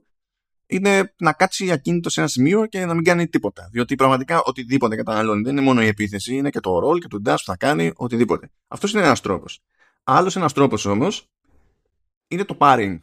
είναι 0.66 1.14
να 1.18 1.32
κάτσει 1.32 1.70
ακίνητος 1.70 2.12
σε 2.12 2.20
ένα 2.20 2.28
σημείο 2.28 2.66
και 2.66 2.84
να 2.84 2.94
μην 2.94 3.04
κάνει 3.04 3.28
τίποτα. 3.28 3.68
Διότι 3.72 3.94
πραγματικά 3.94 4.42
οτιδήποτε 4.42 4.96
καταναλώνει 4.96 5.42
δεν 5.42 5.52
είναι 5.52 5.60
μόνο 5.60 5.82
η 5.82 5.86
επίθεση, 5.86 6.34
είναι 6.34 6.50
και 6.50 6.60
το 6.60 6.78
ρόλ 6.78 6.98
και 6.98 7.08
το 7.08 7.18
dash 7.24 7.36
που 7.36 7.44
θα 7.44 7.56
κάνει, 7.56 7.92
οτιδήποτε. 7.96 8.50
Αυτός 8.68 8.92
είναι 8.92 9.02
ένας 9.02 9.20
τρόπος. 9.20 9.60
Άλλος 10.04 10.36
ένας 10.36 10.52
τρόπος 10.52 10.84
όμως 10.84 11.26
είναι 12.28 12.44
το 12.44 12.56
pairing. 12.60 13.00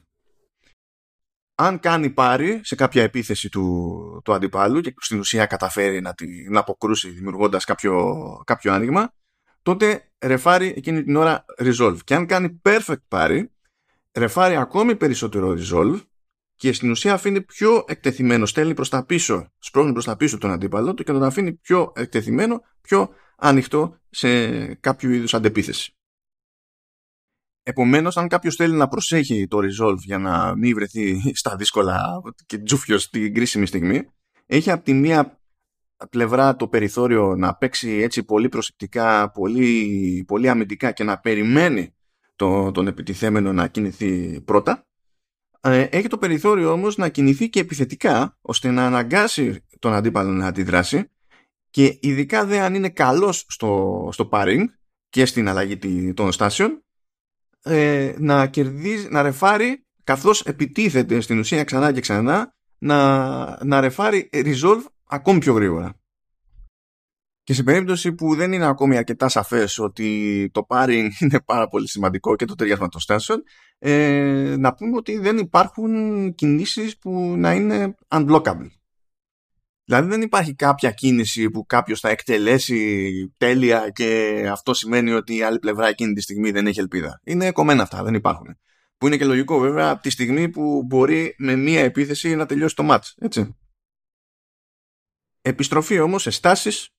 Αν 1.55 1.79
κάνει 1.79 2.09
πάρει 2.09 2.61
σε 2.63 2.75
κάποια 2.75 3.03
επίθεση 3.03 3.49
του, 3.49 4.21
του 4.23 4.33
αντιπάλου 4.33 4.81
και 4.81 4.93
στην 4.97 5.19
ουσία 5.19 5.45
καταφέρει 5.45 6.01
να 6.01 6.13
την 6.13 6.57
αποκρούσει 6.57 7.09
δημιουργώντας 7.09 7.65
κάποιο, 7.65 8.15
κάποιο 8.45 8.73
άνοιγμα, 8.73 9.13
τότε 9.65 10.11
ρεφάρει 10.19 10.73
εκείνη 10.77 11.03
την 11.03 11.15
ώρα 11.15 11.45
resolve. 11.57 11.97
Και 12.03 12.15
αν 12.15 12.25
κάνει 12.25 12.61
perfect 12.63 13.03
πάρει, 13.07 13.51
ρεφάρει 14.13 14.55
ακόμη 14.55 14.95
περισσότερο 14.95 15.57
resolve 15.57 16.01
και 16.55 16.73
στην 16.73 16.89
ουσία 16.91 17.13
αφήνει 17.13 17.41
πιο 17.41 17.85
εκτεθειμένο, 17.87 18.45
στέλνει 18.45 18.73
προς 18.73 18.89
τα 18.89 19.05
πίσω, 19.05 19.51
σπρώχνει 19.59 19.91
προς 19.91 20.05
τα 20.05 20.15
πίσω 20.15 20.37
τον 20.37 20.51
αντίπαλο 20.51 20.93
του 20.93 21.03
και 21.03 21.11
τον 21.11 21.23
αφήνει 21.23 21.53
πιο 21.53 21.93
εκτεθειμένο, 21.95 22.61
πιο 22.81 23.09
ανοιχτό 23.37 23.99
σε 24.09 24.73
κάποιο 24.75 25.09
είδους 25.09 25.33
αντεπίθεση. 25.33 25.95
Επομένως, 27.63 28.17
αν 28.17 28.27
κάποιος 28.27 28.55
θέλει 28.55 28.75
να 28.75 28.87
προσέχει 28.87 29.47
το 29.47 29.57
resolve 29.57 29.97
για 29.97 30.17
να 30.17 30.55
μην 30.55 30.75
βρεθεί 30.75 31.31
στα 31.35 31.55
δύσκολα 31.55 32.21
και 32.45 32.57
τζούφιο 32.57 32.97
στην 32.97 33.33
κρίσιμη 33.33 33.65
στιγμή, 33.65 34.09
έχει 34.45 34.71
από 34.71 34.83
τη 34.83 34.93
μία 34.93 35.39
πλευρά 36.09 36.55
το 36.55 36.67
περιθώριο 36.67 37.35
να 37.35 37.55
παίξει 37.55 37.89
έτσι 37.89 38.23
πολύ 38.23 38.49
προσεκτικά, 38.49 39.31
πολύ, 39.31 40.23
πολύ 40.27 40.49
αμυντικά 40.49 40.91
και 40.91 41.03
να 41.03 41.19
περιμένει 41.19 41.95
το, 42.35 42.71
τον 42.71 42.87
επιτιθέμενο 42.87 43.53
να 43.53 43.67
κινηθεί 43.67 44.41
πρώτα. 44.41 44.87
Ε, 45.61 45.81
έχει 45.81 46.07
το 46.07 46.17
περιθώριο 46.17 46.71
όμως 46.71 46.97
να 46.97 47.09
κινηθεί 47.09 47.49
και 47.49 47.59
επιθετικά 47.59 48.37
ώστε 48.41 48.71
να 48.71 48.85
αναγκάσει 48.85 49.65
τον 49.79 49.93
αντίπαλο 49.93 50.31
να 50.31 50.47
αντιδράσει 50.47 51.09
και 51.69 51.97
ειδικά 52.01 52.45
δε 52.45 52.59
αν 52.59 52.75
είναι 52.75 52.89
καλός 52.89 53.45
στο, 53.47 54.09
στο 54.11 54.29
paring 54.31 54.63
και 55.09 55.25
στην 55.25 55.47
αλλαγή 55.47 56.13
των 56.13 56.31
στάσεων 56.31 56.83
ε, 57.63 58.13
να 58.17 58.47
κερδίζει, 58.47 59.07
να 59.09 59.21
ρεφάρει 59.21 59.85
καθώς 60.03 60.41
επιτίθεται 60.41 61.19
στην 61.19 61.39
ουσία 61.39 61.63
ξανά 61.63 61.91
και 61.91 61.99
ξανά 61.99 62.53
να, 62.77 63.65
να 63.65 63.79
ρεφάρει 63.79 64.29
resolve 64.33 64.83
ακόμη 65.07 65.39
πιο 65.39 65.53
γρήγορα. 65.53 65.99
Και 67.43 67.53
σε 67.53 67.63
περίπτωση 67.63 68.13
που 68.13 68.35
δεν 68.35 68.53
είναι 68.53 68.65
ακόμη 68.65 68.97
αρκετά 68.97 69.29
σαφές 69.29 69.79
ότι 69.79 70.49
το 70.53 70.65
pairing 70.69 71.07
είναι 71.21 71.41
πάρα 71.45 71.67
πολύ 71.67 71.89
σημαντικό 71.89 72.35
και 72.35 72.45
το 72.45 72.55
ταιριάσμα 72.55 72.87
των 72.87 73.01
στάσεων, 73.01 73.43
ε, 73.79 74.55
να 74.57 74.73
πούμε 74.73 74.97
ότι 74.97 75.17
δεν 75.17 75.37
υπάρχουν 75.37 76.33
κινήσεις 76.35 76.97
που 76.97 77.33
να 77.37 77.53
είναι 77.53 77.95
unblockable. 78.07 78.69
Δηλαδή 79.85 80.09
δεν 80.09 80.21
υπάρχει 80.21 80.55
κάποια 80.55 80.91
κίνηση 80.91 81.49
που 81.49 81.65
κάποιος 81.65 81.99
θα 81.99 82.09
εκτελέσει 82.09 83.33
τέλεια 83.37 83.89
και 83.89 84.41
αυτό 84.51 84.73
σημαίνει 84.73 85.11
ότι 85.11 85.35
η 85.35 85.41
άλλη 85.41 85.59
πλευρά 85.59 85.87
εκείνη 85.87 86.13
τη 86.13 86.21
στιγμή 86.21 86.51
δεν 86.51 86.67
έχει 86.67 86.79
ελπίδα. 86.79 87.21
Είναι 87.23 87.51
κομμένα 87.51 87.83
αυτά, 87.83 88.03
δεν 88.03 88.13
υπάρχουν. 88.13 88.57
Που 88.97 89.07
είναι 89.07 89.17
και 89.17 89.25
λογικό 89.25 89.59
βέβαια 89.59 89.89
από 89.89 90.01
τη 90.01 90.09
στιγμή 90.09 90.49
που 90.49 90.83
μπορεί 90.85 91.35
με 91.37 91.55
μία 91.55 91.79
επίθεση 91.79 92.35
να 92.35 92.45
τελειώσει 92.45 92.75
το 92.75 92.87
match. 92.89 93.13
Έτσι. 93.17 93.55
Επιστροφή 95.47 95.99
όμως 95.99 96.21
σε 96.21 96.29
στάσεις, 96.29 96.89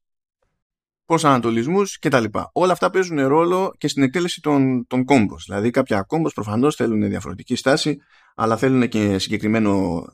προσανατολισμούς 1.04 1.98
κτλ. 1.98 2.24
Όλα 2.52 2.72
αυτά 2.72 2.90
παίζουν 2.90 3.26
ρόλο 3.26 3.74
και 3.78 3.88
στην 3.88 4.02
εκτέλεση 4.02 4.40
των, 4.40 4.86
των 4.86 5.04
combos. 5.08 5.38
Δηλαδή 5.44 5.70
κάποια 5.70 6.06
combos 6.08 6.32
προφανώς 6.34 6.74
θέλουν 6.74 7.08
διαφορετική 7.08 7.56
στάση 7.56 7.98
αλλά 8.34 8.56
θέλουν 8.56 8.88
και 8.88 9.18
συγκεκριμένο 9.18 10.04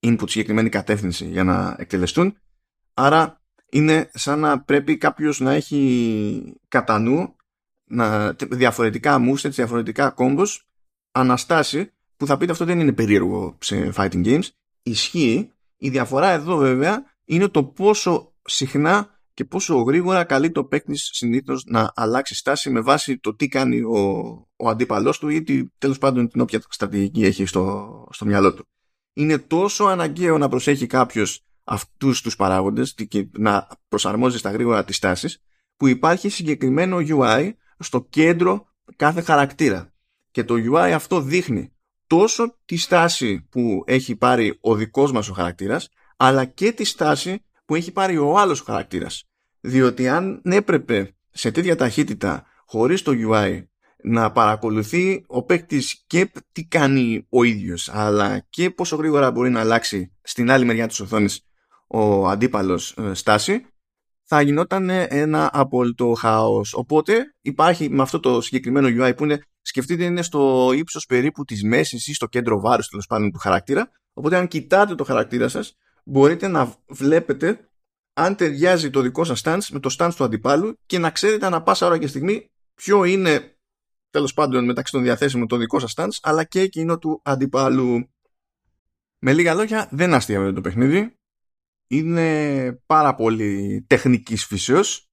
input, 0.00 0.30
συγκεκριμένη 0.30 0.68
κατεύθυνση 0.68 1.26
για 1.26 1.44
να 1.44 1.76
εκτελεστούν. 1.78 2.36
Άρα 2.94 3.40
είναι 3.70 4.10
σαν 4.14 4.38
να 4.38 4.60
πρέπει 4.62 4.96
κάποιος 4.96 5.40
να 5.40 5.52
έχει 5.52 6.54
κατά 6.68 6.98
νου 6.98 7.36
να, 7.84 8.32
διαφορετικά 8.32 9.18
moves, 9.28 9.50
διαφορετικά 9.50 10.14
combos 10.16 10.48
αναστάσει 11.12 11.92
που 12.16 12.26
θα 12.26 12.36
πείτε 12.36 12.52
αυτό 12.52 12.64
δεν 12.64 12.80
είναι 12.80 12.92
περίεργο 12.92 13.56
σε 13.60 13.92
fighting 13.96 14.24
games. 14.24 14.48
Ισχύει. 14.82 15.52
Η 15.76 15.88
διαφορά 15.90 16.30
εδώ 16.30 16.56
βέβαια 16.56 17.11
είναι 17.24 17.48
το 17.48 17.64
πόσο 17.64 18.34
συχνά 18.44 19.20
και 19.34 19.44
πόσο 19.44 19.76
γρήγορα 19.76 20.24
καλεί 20.24 20.50
το 20.50 20.64
παίκτη 20.64 20.96
συνήθως 20.96 21.64
να 21.64 21.92
αλλάξει 21.94 22.34
στάση 22.34 22.70
με 22.70 22.80
βάση 22.80 23.18
το 23.18 23.34
τι 23.34 23.48
κάνει 23.48 23.80
ο, 23.80 24.00
ο 24.56 24.68
αντίπαλός 24.68 25.18
του 25.18 25.28
ή 25.28 25.42
τέλο 25.42 25.68
τέλος 25.78 25.98
πάντων 25.98 26.28
την 26.28 26.40
όποια 26.40 26.60
στρατηγική 26.68 27.24
έχει 27.24 27.46
στο, 27.46 28.06
στο 28.10 28.24
μυαλό 28.24 28.54
του. 28.54 28.68
Είναι 29.12 29.38
τόσο 29.38 29.84
αναγκαίο 29.84 30.38
να 30.38 30.48
προσέχει 30.48 30.86
κάποιος 30.86 31.44
αυτούς 31.64 32.22
τους 32.22 32.36
παράγοντες 32.36 32.94
και 33.08 33.28
να 33.38 33.68
προσαρμόζει 33.88 34.38
στα 34.38 34.50
γρήγορα 34.50 34.84
τις 34.84 34.96
στάσεις 34.96 35.42
που 35.76 35.86
υπάρχει 35.86 36.28
συγκεκριμένο 36.28 36.98
UI 37.00 37.50
στο 37.78 38.06
κέντρο 38.10 38.66
κάθε 38.96 39.20
χαρακτήρα 39.20 39.92
και 40.30 40.44
το 40.44 40.54
UI 40.54 40.90
αυτό 40.94 41.20
δείχνει 41.20 41.72
τόσο 42.06 42.58
τη 42.64 42.76
στάση 42.76 43.46
που 43.50 43.82
έχει 43.86 44.16
πάρει 44.16 44.58
ο 44.60 44.74
δικός 44.74 45.12
μας 45.12 45.28
ο 45.28 45.32
χαρακτήρας 45.32 45.88
αλλά 46.16 46.44
και 46.44 46.72
τη 46.72 46.84
στάση 46.84 47.44
που 47.64 47.74
έχει 47.74 47.92
πάρει 47.92 48.18
ο 48.18 48.38
άλλος 48.38 48.60
ο 48.60 48.64
χαρακτήρας 48.64 49.24
διότι 49.60 50.08
αν 50.08 50.40
έπρεπε 50.44 51.16
σε 51.30 51.50
τέτοια 51.50 51.76
ταχύτητα 51.76 52.46
χωρίς 52.66 53.02
το 53.02 53.12
UI 53.30 53.62
να 54.04 54.32
παρακολουθεί 54.32 55.24
ο 55.26 55.44
παίκτης 55.44 56.04
και 56.06 56.32
τι 56.52 56.64
κάνει 56.64 57.26
ο 57.28 57.42
ίδιος 57.42 57.88
αλλά 57.92 58.46
και 58.48 58.70
πόσο 58.70 58.96
γρήγορα 58.96 59.30
μπορεί 59.30 59.50
να 59.50 59.60
αλλάξει 59.60 60.12
στην 60.22 60.50
άλλη 60.50 60.64
μεριά 60.64 60.86
της 60.86 61.00
οθόνης 61.00 61.46
ο 61.86 62.28
αντίπαλος 62.28 62.96
ε, 62.98 63.14
στάση 63.14 63.66
θα 64.34 64.40
γινόταν 64.40 64.90
ένα 64.90 65.50
απόλυτο 65.52 66.14
χάος. 66.18 66.74
Οπότε 66.74 67.34
υπάρχει 67.40 67.90
με 67.90 68.02
αυτό 68.02 68.20
το 68.20 68.40
συγκεκριμένο 68.40 69.06
UI 69.06 69.16
που 69.16 69.24
είναι, 69.24 69.42
σκεφτείτε 69.62 70.04
είναι 70.04 70.22
στο 70.22 70.70
ύψος 70.74 71.06
περίπου 71.06 71.44
της 71.44 71.64
μέσης 71.64 72.06
ή 72.06 72.14
στο 72.14 72.26
κέντρο 72.26 72.60
βάρους 72.60 72.88
τέλος 72.88 73.06
πάντων 73.06 73.30
του 73.30 73.38
χαρακτήρα. 73.38 73.90
Οπότε 74.12 74.36
αν 74.36 74.48
κοιτάτε 74.48 74.94
το 74.94 75.04
χαρακτήρα 75.04 75.48
σας 75.48 75.76
μπορείτε 76.04 76.48
να 76.48 76.74
βλέπετε 76.88 77.70
αν 78.12 78.36
ταιριάζει 78.36 78.90
το 78.90 79.00
δικό 79.00 79.24
σας 79.24 79.40
stance 79.44 79.66
με 79.70 79.80
το 79.80 79.94
stance 79.98 80.12
του 80.16 80.24
αντιπάλου 80.24 80.78
και 80.86 80.98
να 80.98 81.10
ξέρετε 81.10 81.46
ανά 81.46 81.62
πάσα 81.62 81.86
ώρα 81.86 81.98
και 81.98 82.06
στιγμή 82.06 82.50
ποιο 82.74 83.04
είναι 83.04 83.56
τέλος 84.10 84.34
πάντων 84.34 84.64
μεταξύ 84.64 84.92
των 84.92 85.02
διαθέσιμων 85.02 85.46
το 85.46 85.56
δικό 85.56 85.78
σας 85.78 85.94
stance 85.96 86.18
αλλά 86.22 86.44
και 86.44 86.60
εκείνο 86.60 86.98
του 86.98 87.20
αντιπάλου. 87.24 88.10
Με 89.18 89.32
λίγα 89.32 89.54
λόγια 89.54 89.88
δεν 89.90 90.14
αστείευε 90.14 90.52
το 90.52 90.60
παιχνίδι. 90.60 91.16
Είναι 91.86 92.72
πάρα 92.86 93.14
πολύ 93.14 93.84
τεχνικής 93.86 94.44
φύσεως. 94.44 95.10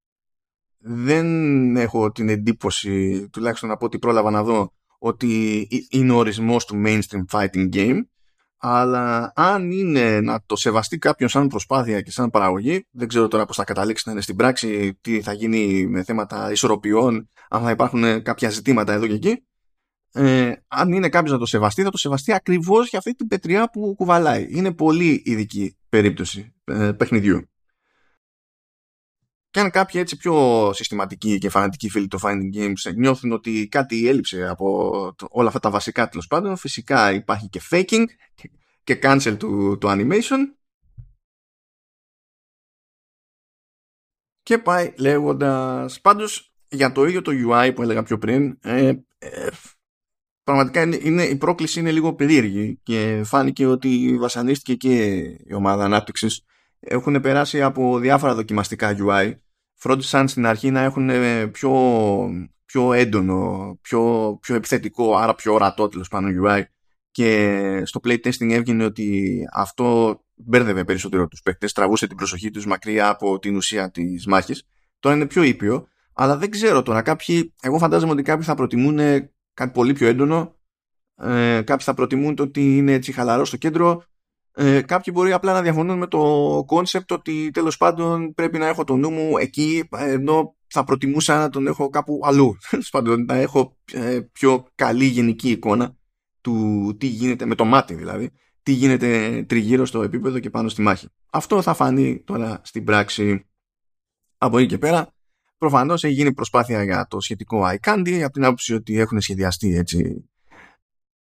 Δεν 0.77 1.77
έχω 1.77 2.11
την 2.11 2.29
εντύπωση 2.29 3.27
τουλάχιστον 3.29 3.71
από 3.71 3.85
ό,τι 3.85 3.99
πρόλαβα 3.99 4.31
να 4.31 4.43
δω 4.43 4.73
ότι 4.99 5.67
είναι 5.89 6.11
ο 6.11 6.15
ορισμός 6.15 6.65
του 6.65 6.83
mainstream 6.85 7.25
fighting 7.31 7.69
game 7.73 8.01
αλλά 8.61 9.31
αν 9.35 9.71
είναι 9.71 10.19
να 10.21 10.41
το 10.45 10.55
σεβαστεί 10.55 10.97
κάποιον 10.97 11.29
σαν 11.29 11.47
προσπάθεια 11.47 12.01
και 12.01 12.11
σαν 12.11 12.29
παραγωγή 12.29 12.87
δεν 12.91 13.07
ξέρω 13.07 13.27
τώρα 13.27 13.45
πώς 13.45 13.55
θα 13.55 13.63
καταλήξει 13.63 14.03
να 14.05 14.11
είναι 14.11 14.21
στην 14.21 14.35
πράξη 14.35 14.97
τι 15.01 15.21
θα 15.21 15.33
γίνει 15.33 15.87
με 15.87 16.03
θέματα 16.03 16.51
ισορροπιών 16.51 17.29
αν 17.49 17.63
θα 17.63 17.71
υπάρχουν 17.71 18.21
κάποια 18.21 18.49
ζητήματα 18.49 18.93
εδώ 18.93 19.07
και 19.07 19.13
εκεί 19.13 19.43
ε, 20.11 20.51
αν 20.67 20.91
είναι 20.91 21.09
κάποιος 21.09 21.31
να 21.31 21.39
το 21.39 21.45
σεβαστεί, 21.45 21.83
θα 21.83 21.89
το 21.89 21.97
σεβαστεί 21.97 22.33
ακριβώς 22.33 22.89
για 22.89 22.97
αυτή 22.97 23.15
την 23.15 23.27
πετριά 23.27 23.69
που 23.69 23.95
κουβαλάει. 23.97 24.47
Είναι 24.49 24.73
πολύ 24.73 25.21
ειδική 25.25 25.77
περίπτωση 25.89 26.53
ε, 26.63 26.91
παιχνιδιού. 26.91 27.49
Και 29.51 29.59
αν 29.59 29.69
κάποιοι 29.69 29.99
έτσι 30.03 30.17
πιο 30.17 30.69
συστηματικοί 30.73 31.37
και 31.37 31.49
φανατικοί 31.49 31.89
φίλοι 31.89 32.07
του 32.07 32.19
Finding 32.21 32.55
Games 32.55 32.95
νιώθουν 32.95 33.31
ότι 33.31 33.67
κάτι 33.67 34.07
έλειψε 34.07 34.47
από 34.47 35.15
όλα 35.29 35.47
αυτά 35.47 35.59
τα 35.59 35.69
βασικά 35.69 36.09
τέλος 36.09 36.27
πάντων, 36.27 36.57
φυσικά 36.57 37.11
υπάρχει 37.13 37.49
και 37.49 37.61
faking 37.71 38.05
και 38.83 38.99
cancel 39.03 39.35
του, 39.39 39.77
του 39.79 39.87
animation. 39.89 40.37
Και 44.41 44.57
πάει 44.57 44.93
λέγοντας 44.97 46.01
πάντως 46.01 46.53
για 46.69 46.91
το 46.91 47.05
ίδιο 47.05 47.21
το 47.21 47.31
UI 47.47 47.71
που 47.75 47.81
έλεγα 47.81 48.03
πιο 48.03 48.17
πριν 48.17 48.57
ε, 48.61 48.93
ε, 49.17 49.49
πραγματικά 50.43 50.81
είναι, 50.81 50.99
είναι, 51.01 51.23
η 51.23 51.35
πρόκληση 51.35 51.79
είναι 51.79 51.91
λίγο 51.91 52.15
περίεργη 52.15 52.79
και 52.83 53.21
φάνηκε 53.25 53.65
ότι 53.65 54.17
βασανίστηκε 54.19 54.75
και 54.75 55.15
η 55.45 55.53
ομάδα 55.53 55.83
ανάπτυξης. 55.83 56.43
Έχουν 56.79 57.21
περάσει 57.21 57.61
από 57.61 57.99
διάφορα 57.99 58.35
δοκιμαστικά 58.35 58.95
UI. 58.99 59.33
Φρόντισαν 59.75 60.27
στην 60.27 60.45
αρχή 60.45 60.71
να 60.71 60.81
έχουν 60.81 61.09
ε, 61.09 61.47
πιο, 61.47 61.71
πιο 62.65 62.93
έντονο, 62.93 63.77
πιο, 63.81 64.37
πιο 64.41 64.55
επιθετικό, 64.55 65.15
άρα 65.15 65.35
πιο 65.35 65.53
ορατό 65.53 65.87
τέλος 65.87 66.07
πάνω 66.07 66.27
UI. 66.45 66.63
Και 67.11 67.81
στο 67.85 67.99
playtesting 68.03 68.51
έβγαινε 68.51 68.83
ότι 68.83 69.39
αυτό 69.53 70.19
μπέρδευε 70.35 70.83
περισσότερο 70.83 71.27
τους 71.27 71.41
παίκτες, 71.41 71.73
τραβούσε 71.73 72.07
την 72.07 72.17
προσοχή 72.17 72.51
τους 72.51 72.65
μακριά 72.65 73.09
από 73.09 73.39
την 73.39 73.55
ουσία 73.55 73.91
της 73.91 74.27
μάχης. 74.27 74.63
Τώρα 74.99 75.15
είναι 75.15 75.25
πιο 75.25 75.43
ήπιο, 75.43 75.87
αλλά 76.13 76.37
δεν 76.37 76.49
ξέρω 76.49 76.81
τώρα 76.81 77.01
κάποιοι, 77.01 77.53
εγώ 77.61 77.77
φαντάζομαι 77.77 78.11
ότι 78.11 78.21
κάποιοι 78.21 78.45
θα 78.45 78.55
προτιμούν 78.55 78.97
κάτι 79.53 79.71
πολύ 79.73 79.93
πιο 79.93 80.07
έντονο. 80.07 80.55
Ε, 81.15 81.61
κάποιοι 81.61 81.85
θα 81.85 81.93
προτιμούν 81.93 82.35
το 82.35 82.43
ότι 82.43 82.77
είναι 82.77 82.93
έτσι 82.93 83.11
χαλαρό 83.11 83.45
στο 83.45 83.57
κέντρο. 83.57 84.03
Ε, 84.53 84.81
κάποιοι 84.81 85.13
μπορεί 85.15 85.31
απλά 85.31 85.53
να 85.53 85.61
διαφωνούν 85.61 85.97
με 85.97 86.07
το 86.07 86.19
κόνσεπτ 86.65 87.11
ότι 87.11 87.49
τέλος 87.53 87.77
πάντων 87.77 88.33
πρέπει 88.33 88.57
να 88.57 88.67
έχω 88.67 88.83
το 88.83 88.95
νου 88.95 89.09
μου 89.09 89.37
εκεί 89.37 89.87
ενώ 89.89 90.55
θα 90.67 90.83
προτιμούσα 90.83 91.37
να 91.37 91.49
τον 91.49 91.67
έχω 91.67 91.89
κάπου 91.89 92.19
αλλού. 92.23 92.55
Τέλος 92.69 92.89
πάντων 92.89 93.25
να 93.25 93.35
έχω 93.35 93.77
ε, 93.91 94.19
πιο 94.31 94.67
καλή 94.75 95.05
γενική 95.05 95.49
εικόνα 95.49 95.95
του 96.41 96.95
τι 96.99 97.07
γίνεται 97.07 97.45
με 97.45 97.55
το 97.55 97.65
μάτι 97.65 97.93
δηλαδή 97.93 98.31
τι 98.63 98.71
γίνεται 98.71 99.43
τριγύρω 99.47 99.85
στο 99.85 100.01
επίπεδο 100.01 100.39
και 100.39 100.49
πάνω 100.49 100.69
στη 100.69 100.81
μάχη. 100.81 101.07
Αυτό 101.31 101.61
θα 101.61 101.73
φανεί 101.73 102.23
τώρα 102.23 102.61
στην 102.63 102.83
πράξη 102.83 103.45
από 104.37 104.57
εκεί 104.57 104.67
και 104.67 104.77
πέρα 104.77 105.13
Προφανώς 105.59 106.03
έχει 106.03 106.13
γίνει 106.13 106.33
προσπάθεια 106.33 106.83
για 106.83 107.07
το 107.09 107.19
σχετικό 107.19 107.61
iCandy 107.63 108.21
από 108.23 108.33
την 108.33 108.45
άποψη 108.45 108.73
ότι 108.73 108.99
έχουν 108.99 109.21
σχεδιαστεί 109.21 109.75
έτσι 109.75 110.28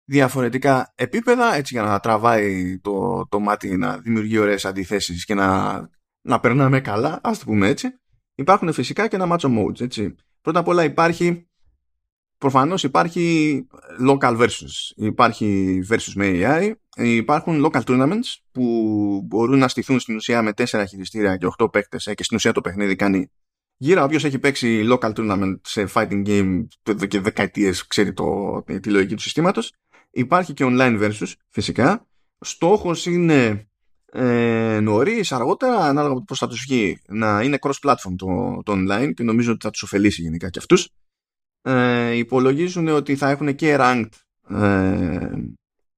διαφορετικά 0.07 0.93
επίπεδα 0.95 1.55
έτσι 1.55 1.73
για 1.73 1.83
να 1.83 1.99
τραβάει 1.99 2.79
το, 2.79 3.27
το 3.29 3.39
μάτι 3.39 3.77
να 3.77 3.97
δημιουργεί 3.97 4.37
ωραίες 4.37 4.65
αντιθέσεις 4.65 5.25
και 5.25 5.33
να, 5.33 5.79
να 6.21 6.39
περνάμε 6.39 6.81
καλά, 6.81 7.19
ας 7.23 7.39
το 7.39 7.45
πούμε 7.45 7.67
έτσι 7.67 7.99
υπάρχουν 8.37 8.73
φυσικά 8.73 9.07
και 9.07 9.15
ένα 9.15 9.27
macho 9.31 9.57
modes, 9.57 9.81
έτσι. 9.81 10.15
Πρώτα 10.41 10.59
απ' 10.59 10.67
όλα 10.67 10.83
υπάρχει, 10.83 11.47
προφανώς 12.37 12.83
υπάρχει 12.83 13.67
local 14.07 14.37
versus. 14.37 14.95
Υπάρχει 14.95 15.79
versus 15.89 16.13
με 16.15 16.31
AI, 16.33 16.71
υπάρχουν 16.97 17.65
local 17.65 17.81
tournaments 17.83 18.35
που 18.51 18.63
μπορούν 19.25 19.59
να 19.59 19.67
στηθούν 19.67 19.99
στην 19.99 20.15
ουσία 20.15 20.41
με 20.41 20.51
4 20.57 20.83
χειριστήρια 20.87 21.37
και 21.37 21.47
8 21.57 21.71
παίκτες 21.71 22.07
ε, 22.07 22.13
και 22.13 22.23
στην 22.23 22.37
ουσία 22.37 22.51
το 22.51 22.61
παιχνίδι 22.61 22.95
κάνει 22.95 23.31
γύρω 23.77 24.03
όποιος 24.03 24.23
έχει 24.23 24.39
παίξει 24.39 24.87
local 24.91 25.13
tournament 25.13 25.55
σε 25.61 25.87
fighting 25.93 26.27
game 26.27 26.67
εδώ 26.83 27.05
και 27.05 27.19
δεκαετίες 27.19 27.87
ξέρει 27.87 28.13
το, 28.13 28.63
τη 28.81 28.89
λογική 28.89 29.15
του 29.15 29.21
συστήματος. 29.21 29.73
Υπάρχει 30.17 30.53
και 30.53 30.63
online 30.67 31.01
versus 31.01 31.31
φυσικά. 31.49 32.07
Στόχος 32.39 33.05
είναι 33.05 33.67
ε, 34.11 34.79
νωρίς, 34.81 35.31
αργότερα, 35.31 35.77
ανάλογα 35.77 36.13
από 36.13 36.23
πώς 36.23 36.37
θα 36.37 36.47
τους 36.47 36.65
βγει, 36.67 37.01
να 37.07 37.41
είναι 37.41 37.57
cross-platform 37.61 38.15
το, 38.17 38.61
το 38.65 38.73
online 38.73 39.11
και 39.15 39.23
νομίζω 39.23 39.51
ότι 39.51 39.65
θα 39.65 39.71
τους 39.71 39.83
ωφελήσει 39.83 40.21
γενικά 40.21 40.49
και 40.49 40.59
αυτούς. 40.59 40.89
Ε, 41.61 42.11
υπολογίζουν 42.11 42.87
ότι 42.87 43.15
θα 43.15 43.29
έχουν 43.29 43.55
και 43.55 43.75
ranked 43.79 44.09
ε, 44.49 45.29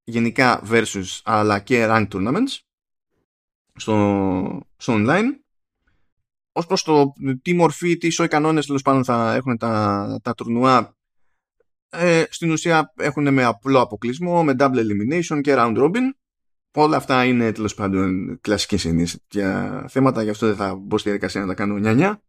γενικά 0.04 0.62
versus 0.70 1.20
αλλά 1.24 1.58
και 1.58 1.86
ranked 1.88 2.08
tournaments 2.08 2.58
στο, 3.74 4.60
στο 4.76 4.94
online. 4.96 5.26
Ως 6.52 6.66
προς 6.66 6.82
το 6.82 7.12
τι 7.42 7.54
μορφή, 7.54 7.96
τι 7.96 8.06
ισόοι 8.06 8.28
κανόνες 8.28 8.66
τέλος 8.66 8.82
πάντων 8.82 9.04
θα 9.04 9.34
έχουν 9.34 9.56
τα, 9.56 10.18
τα 10.22 10.34
τουρνουά 10.34 10.94
ε, 11.90 12.24
στην 12.30 12.50
ουσία 12.50 12.92
έχουν 12.96 13.32
με 13.32 13.44
απλό 13.44 13.80
αποκλεισμό, 13.80 14.44
με 14.44 14.54
double 14.58 14.76
elimination 14.76 15.40
και 15.40 15.54
round 15.56 15.76
robin 15.78 16.10
όλα 16.72 16.96
αυτά 16.96 17.24
είναι 17.24 17.52
τέλος 17.52 17.74
πάντων 17.74 18.38
κλασικές 18.40 18.84
έννοιες 18.84 19.24
για 19.30 19.84
θέματα, 19.88 20.22
γι' 20.22 20.30
αυτό 20.30 20.46
δεν 20.46 20.56
θα 20.56 20.74
μπω 20.74 20.98
στη 20.98 21.08
διαδικασία 21.08 21.40
να 21.40 21.46
τα 21.46 21.54
κάνω 21.54 21.78
νιανιά. 21.78 22.22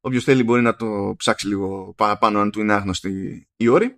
Όποιος 0.00 0.24
θέλει 0.24 0.42
μπορεί 0.42 0.62
να 0.62 0.76
το 0.76 1.14
ψάξει 1.16 1.48
λίγο 1.48 1.94
παραπάνω 1.96 2.40
αν 2.40 2.50
του 2.50 2.60
είναι 2.60 2.72
άγνωστη 2.72 3.46
οι 3.56 3.68
όροι. 3.68 3.96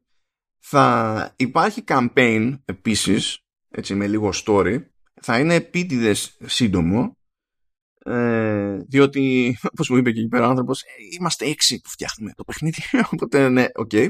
Θα 0.58 1.34
υπάρχει 1.36 1.84
campaign 1.86 2.58
επίσης, 2.64 3.38
έτσι 3.68 3.94
με 3.94 4.06
λίγο 4.06 4.30
story, 4.44 4.78
θα 5.20 5.38
είναι 5.38 5.54
επίτηδες 5.54 6.36
σύντομο, 6.44 7.16
ε, 8.04 8.76
διότι, 8.76 9.56
όπως 9.72 9.88
μου 9.88 9.96
είπε 9.96 10.12
και 10.12 10.20
εκεί 10.20 10.28
πέρα 10.28 10.46
ο 10.46 10.50
άνθρωπος, 10.50 10.82
ε, 10.82 10.86
είμαστε 11.18 11.46
έξι 11.46 11.80
που 11.80 11.88
φτιάχνουμε 11.88 12.32
το 12.36 12.44
παιχνίδι, 12.44 12.82
οπότε 13.12 13.48
ναι, 13.48 13.66
οκ. 13.74 13.90
Okay. 13.92 14.08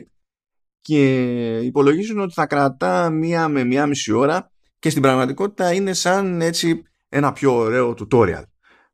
Και 0.80 1.58
υπολογίζουν 1.58 2.18
ότι 2.18 2.32
θα 2.32 2.46
κρατά 2.46 3.10
μία 3.10 3.48
με 3.48 3.64
μία 3.64 3.86
μισή 3.86 4.12
ώρα 4.12 4.50
και 4.78 4.90
στην 4.90 5.02
πραγματικότητα 5.02 5.72
είναι 5.72 5.92
σαν 5.92 6.40
έτσι 6.40 6.82
ένα 7.08 7.32
πιο 7.32 7.54
ωραίο 7.56 7.94
tutorial. 7.98 8.42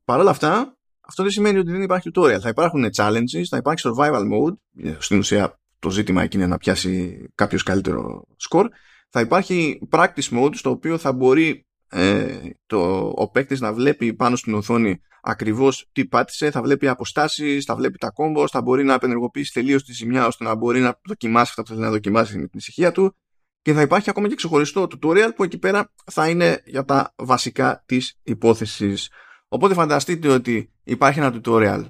Παρ' 0.04 0.20
όλα 0.20 0.30
αυτά, 0.30 0.76
αυτό 1.00 1.22
δεν 1.22 1.32
σημαίνει 1.32 1.58
ότι 1.58 1.70
δεν 1.70 1.82
υπάρχει 1.82 2.10
tutorial. 2.14 2.38
Θα 2.40 2.48
υπάρχουν 2.48 2.88
challenges, 2.96 3.44
θα 3.48 3.56
υπάρχει 3.56 3.88
survival 3.88 4.22
mode, 4.22 4.54
στην 4.98 5.18
ουσία 5.18 5.58
το 5.78 5.90
ζήτημα 5.90 6.22
εκεί 6.22 6.36
είναι 6.36 6.46
να 6.46 6.56
πιάσει 6.56 7.24
κάποιος 7.34 7.62
καλύτερο 7.62 8.26
score. 8.50 8.64
Θα 9.08 9.20
υπάρχει 9.20 9.78
practice 9.90 10.30
mode 10.30 10.54
στο 10.54 10.70
οποίο 10.70 10.98
θα 10.98 11.12
μπορεί 11.12 11.66
ε, 11.88 12.38
το, 12.66 13.12
ο 13.16 13.30
παίκτης 13.30 13.60
να 13.60 13.72
βλέπει 13.72 14.14
πάνω 14.14 14.36
στην 14.36 14.54
οθόνη 14.54 15.00
ακριβώς 15.22 15.88
τι 15.92 16.06
πάτησε, 16.06 16.50
θα 16.50 16.62
βλέπει 16.62 16.88
αποστάσεις, 16.88 17.64
θα 17.64 17.76
βλέπει 17.76 17.98
τα 17.98 18.12
combos, 18.16 18.46
θα 18.50 18.62
μπορεί 18.62 18.84
να 18.84 18.94
απενεργοποιήσει 18.94 19.52
τελείως 19.52 19.84
τη 19.84 19.92
ζημιά 19.92 20.26
ώστε 20.26 20.44
να 20.44 20.54
μπορεί 20.54 20.80
να 20.80 21.00
δοκιμάσει 21.04 21.46
αυτά 21.48 21.62
που 21.62 21.68
θέλει 21.68 21.80
να 21.80 21.90
δοκιμάσει 21.90 22.38
με 22.38 22.46
την 22.46 22.58
ησυχία 22.58 22.92
του 22.92 23.16
και 23.62 23.72
θα 23.72 23.80
υπάρχει 23.80 24.10
ακόμα 24.10 24.28
και 24.28 24.34
ξεχωριστό 24.34 24.86
tutorial 24.90 25.30
που 25.36 25.44
εκεί 25.44 25.58
πέρα 25.58 25.92
θα 26.04 26.28
είναι 26.28 26.62
για 26.64 26.84
τα 26.84 27.14
βασικά 27.16 27.82
της 27.86 28.18
υπόθεσης. 28.22 29.10
Οπότε 29.48 29.74
φανταστείτε 29.74 30.28
ότι 30.28 30.72
υπάρχει 30.84 31.18
ένα 31.18 31.40
tutorial, 31.40 31.86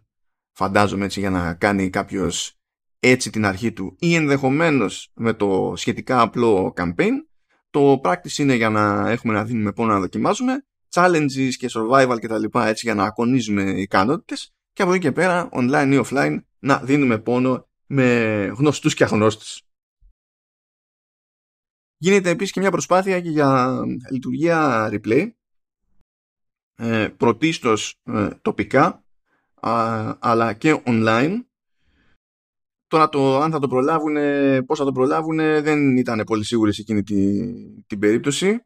φαντάζομαι 0.52 1.04
έτσι 1.04 1.20
για 1.20 1.30
να 1.30 1.54
κάνει 1.54 1.90
κάποιος 1.90 2.58
έτσι 2.98 3.30
την 3.30 3.46
αρχή 3.46 3.72
του 3.72 3.96
ή 3.98 4.14
ενδεχομένως 4.14 5.10
με 5.14 5.32
το 5.32 5.72
σχετικά 5.76 6.20
απλό 6.20 6.72
campaign. 6.76 7.12
Το 7.74 8.00
practice 8.04 8.38
είναι 8.38 8.54
για 8.54 8.70
να 8.70 9.10
έχουμε 9.10 9.32
να 9.32 9.44
δίνουμε 9.44 9.72
πόνο 9.72 9.92
να 9.92 10.00
δοκιμάζουμε, 10.00 10.66
challenges 10.90 11.50
και 11.58 11.70
survival 11.70 12.16
και 12.20 12.28
τα 12.28 12.38
λοιπά 12.38 12.66
έτσι 12.66 12.86
για 12.86 12.94
να 12.94 13.04
ακονίζουμε 13.04 13.62
ικανότητες. 13.62 14.54
Και 14.72 14.82
από 14.82 14.92
εκεί 14.92 15.00
και 15.00 15.12
πέρα 15.12 15.48
online 15.52 15.90
ή 15.92 16.04
offline 16.04 16.38
να 16.58 16.78
δίνουμε 16.78 17.18
πόνο 17.18 17.68
με 17.86 18.44
γνωστούς 18.56 18.94
και 18.94 19.04
αγνώστους. 19.04 19.62
Γίνεται 21.96 22.30
επίσης 22.30 22.52
και 22.52 22.60
μια 22.60 22.70
προσπάθεια 22.70 23.20
και 23.20 23.30
για 23.30 23.80
λειτουργία 24.10 24.88
replay. 24.92 25.30
Ε, 26.74 27.08
πρωτίστως 27.08 28.00
ε, 28.02 28.28
τοπικά 28.42 29.04
αλλά 30.18 30.52
και 30.52 30.82
online 30.86 31.44
Τώρα 32.94 33.08
το 33.08 33.40
αν 33.40 33.50
θα 33.50 33.58
το 33.58 33.68
προλάβουν, 33.68 34.16
πώς 34.66 34.78
θα 34.78 34.84
το 34.84 34.92
προλάβουν 34.92 35.36
δεν 35.36 35.96
ήταν 35.96 36.22
πολύ 36.26 36.44
σίγουροι 36.44 36.74
σε 36.74 36.80
εκείνη 36.80 37.02
την, 37.02 37.54
την 37.86 37.98
περίπτωση. 37.98 38.58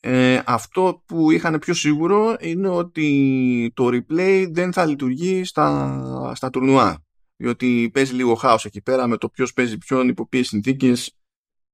Ε, 0.00 0.42
αυτό 0.46 1.02
που 1.06 1.30
είχαν 1.30 1.58
πιο 1.58 1.74
σίγουρο 1.74 2.36
είναι 2.40 2.68
ότι 2.68 3.72
το 3.74 3.86
replay 3.86 4.46
δεν 4.50 4.72
θα 4.72 4.86
λειτουργεί 4.86 5.44
στα, 5.44 6.32
στα 6.34 6.50
τουρνουά. 6.50 7.04
Διότι 7.36 7.90
παίζει 7.92 8.14
λίγο 8.14 8.34
χάος 8.34 8.64
εκεί 8.64 8.82
πέρα 8.82 9.06
με 9.06 9.16
το 9.16 9.28
ποιος 9.28 9.52
παίζει 9.52 9.78
ποιον, 9.78 10.08
υπό 10.08 10.28
ποιες 10.28 10.46
συνθήκες 10.46 11.16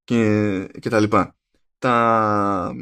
και, 0.05 0.67
και 0.81 0.89
τα 0.89 1.01
λοιπά. 1.01 1.37
Τα, 1.79 2.73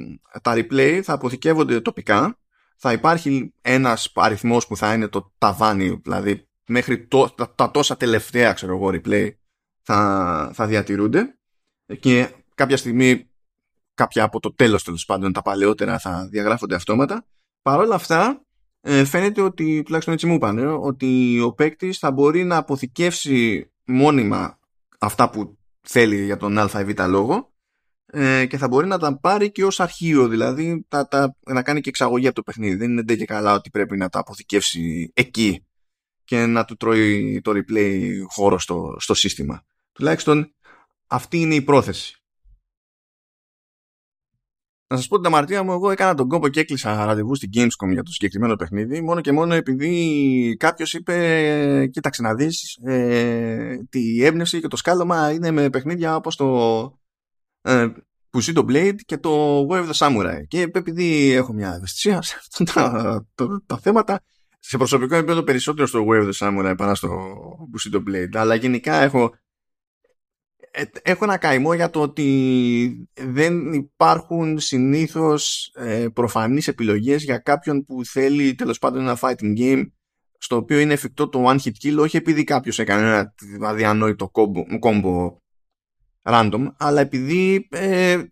τα 0.43 0.55
replay 0.55 1.01
θα 1.03 1.13
αποθηκεύονται 1.13 1.81
τοπικά. 1.81 2.39
Θα 2.77 2.93
υπάρχει 2.93 3.55
ένας 3.61 4.13
αριθμός 4.15 4.67
που 4.67 4.77
θα 4.77 4.95
είναι 4.95 5.09
το 5.09 5.33
ταβάνι, 5.39 6.01
δηλαδή 6.03 6.49
μέχρι 6.71 7.07
το, 7.07 7.35
τα, 7.55 7.71
τόσα 7.71 7.97
τελευταία 7.97 8.53
ξέρω 8.53 8.77
εγώ 8.77 8.91
replay 8.93 9.31
θα, 9.83 10.51
θα 10.55 10.67
διατηρούνται 10.67 11.39
και 12.01 12.29
κάποια 12.55 12.77
στιγμή 12.77 13.31
κάποια 13.95 14.25
από 14.25 14.41
το 14.41 14.55
τέλος 14.55 14.85
τέλος 14.85 15.05
πάντων 15.05 15.33
τα 15.33 15.43
παλαιότερα 15.43 15.99
θα 15.99 16.29
διαγράφονται 16.31 16.75
αυτόματα. 16.75 17.27
Παρ' 17.63 17.79
όλα 17.79 17.95
αυτά 17.95 18.45
ε, 18.81 19.05
φαίνεται 19.05 19.41
ότι, 19.41 19.83
τουλάχιστον 19.83 20.15
έτσι 20.15 20.27
μου 20.27 20.35
είπαν, 20.35 20.59
ότι 20.83 21.41
ο 21.41 21.53
παίκτης 21.53 21.99
θα 21.99 22.11
μπορεί 22.11 22.45
να 22.45 22.57
αποθηκεύσει 22.57 23.71
μόνιμα 23.85 24.59
αυτά 24.99 25.31
που 25.31 25.59
θέλει 25.81 26.25
για 26.25 26.37
τον 26.37 26.59
ΑΒ 26.59 26.91
λόγο 27.09 27.53
ε, 28.07 28.47
και 28.47 28.59
θα 28.59 28.69
μπορεί 28.69 28.87
να 28.87 28.99
τα 28.99 29.19
πάρει 29.19 29.51
και 29.51 29.65
ως 29.65 29.81
αρχείο 29.81 30.29
δηλαδή 30.29 30.85
τα, 30.89 31.09
τα, 31.09 31.37
να 31.47 31.63
κάνει 31.63 31.81
και 31.81 31.89
εξαγωγή 31.89 32.27
από 32.27 32.35
το 32.35 32.43
παιχνίδι 32.43 32.75
δεν 32.77 32.91
είναι 32.91 33.15
και 33.15 33.25
καλά 33.25 33.55
ότι 33.55 33.71
πρέπει 33.71 33.97
να 33.97 34.09
τα 34.09 34.19
αποθηκεύσει 34.19 35.13
εκεί 35.15 35.65
και 36.31 36.47
να 36.47 36.65
του 36.65 36.77
τρώει 36.77 37.41
το 37.41 37.53
replay 37.55 38.11
χώρο 38.27 38.59
στο, 38.59 38.97
στο 38.99 39.15
σύστημα 39.15 39.63
τουλάχιστον 39.93 40.55
αυτή 41.07 41.41
είναι 41.41 41.55
η 41.55 41.63
πρόθεση 41.63 42.15
να 44.87 44.97
σας 44.97 45.07
πω 45.07 45.17
την 45.17 45.27
αμαρτία 45.27 45.63
μου, 45.63 45.73
εγώ 45.73 45.91
έκανα 45.91 46.15
τον 46.15 46.29
κόμπο 46.29 46.49
και 46.49 46.61
έκλεισα 46.61 47.05
ραντεβού 47.05 47.35
στην 47.35 47.51
Gamescom 47.55 47.93
για 47.93 48.03
το 48.03 48.11
συγκεκριμένο 48.11 48.57
παιχνίδι, 48.57 49.01
μόνο 49.01 49.21
και 49.21 49.33
μόνο 49.33 49.55
επειδή 49.55 50.57
κάποιος 50.59 50.95
είπε: 50.95 51.87
Κοίταξε 51.87 52.23
να 52.23 52.35
δεις, 52.35 52.79
ε, 52.85 53.77
τη 53.89 54.25
έμπνευση 54.25 54.61
και 54.61 54.69
το 54.69 54.77
σκάλωμα 54.77 55.33
είναι 55.33 55.51
με 55.51 55.71
παιχνίδια 55.71 56.17
όπως 56.17 56.37
το 56.37 56.47
ε, 57.63 57.89
το 58.31 58.65
Blade 58.69 58.97
και 59.07 59.19
το 59.19 59.67
Wave 59.71 59.91
the 59.91 59.93
Samurai. 59.93 60.41
Και 60.49 60.61
επειδή 60.73 61.33
έχω 61.33 61.53
μια 61.53 61.75
ευαισθησία 61.75 62.23
σε 62.23 62.37
αυτά 62.39 62.65
τα, 62.65 63.27
τα, 63.67 63.79
θέματα, 63.79 64.23
σε 64.61 64.77
προσωπικό 64.77 65.15
επίπεδο 65.15 65.43
περισσότερο 65.43 65.87
στο 65.87 66.07
Wave 66.09 66.31
the 66.31 66.33
Samurai 66.33 66.75
παρά 66.77 66.95
στο 66.95 67.09
Bushido 67.73 67.97
Blade, 67.97 68.37
αλλά 68.37 68.55
γενικά 68.55 68.95
έχω 68.95 69.35
ε, 70.73 70.85
έχω 71.03 71.25
ένα 71.25 71.37
καημό 71.37 71.75
για 71.75 71.91
το 71.91 72.01
ότι 72.01 73.09
δεν 73.15 73.73
υπάρχουν 73.73 74.59
συνήθως 74.59 75.73
ε, 75.75 76.07
προφανείς 76.13 76.69
επιλογές 76.69 77.23
για 77.23 77.39
κάποιον 77.39 77.85
που 77.85 78.05
θέλει 78.05 78.55
τέλος 78.55 78.79
πάντων 78.79 79.01
ένα 79.01 79.19
fighting 79.21 79.59
game 79.59 79.83
στο 80.39 80.57
οποίο 80.57 80.79
είναι 80.79 80.93
εφικτό 80.93 81.29
το 81.29 81.45
one 81.47 81.59
hit 81.61 81.73
kill 81.83 81.99
όχι 81.99 82.17
επειδή 82.17 82.45
κάποιος 82.45 82.79
έκανε 82.79 83.07
ένα 83.07 83.35
αδιανόητο 83.69 84.29
κόμπο 84.79 85.41
random 86.23 86.67
αλλά 86.77 87.01
επειδή 87.01 87.69
ε, 87.71 88.23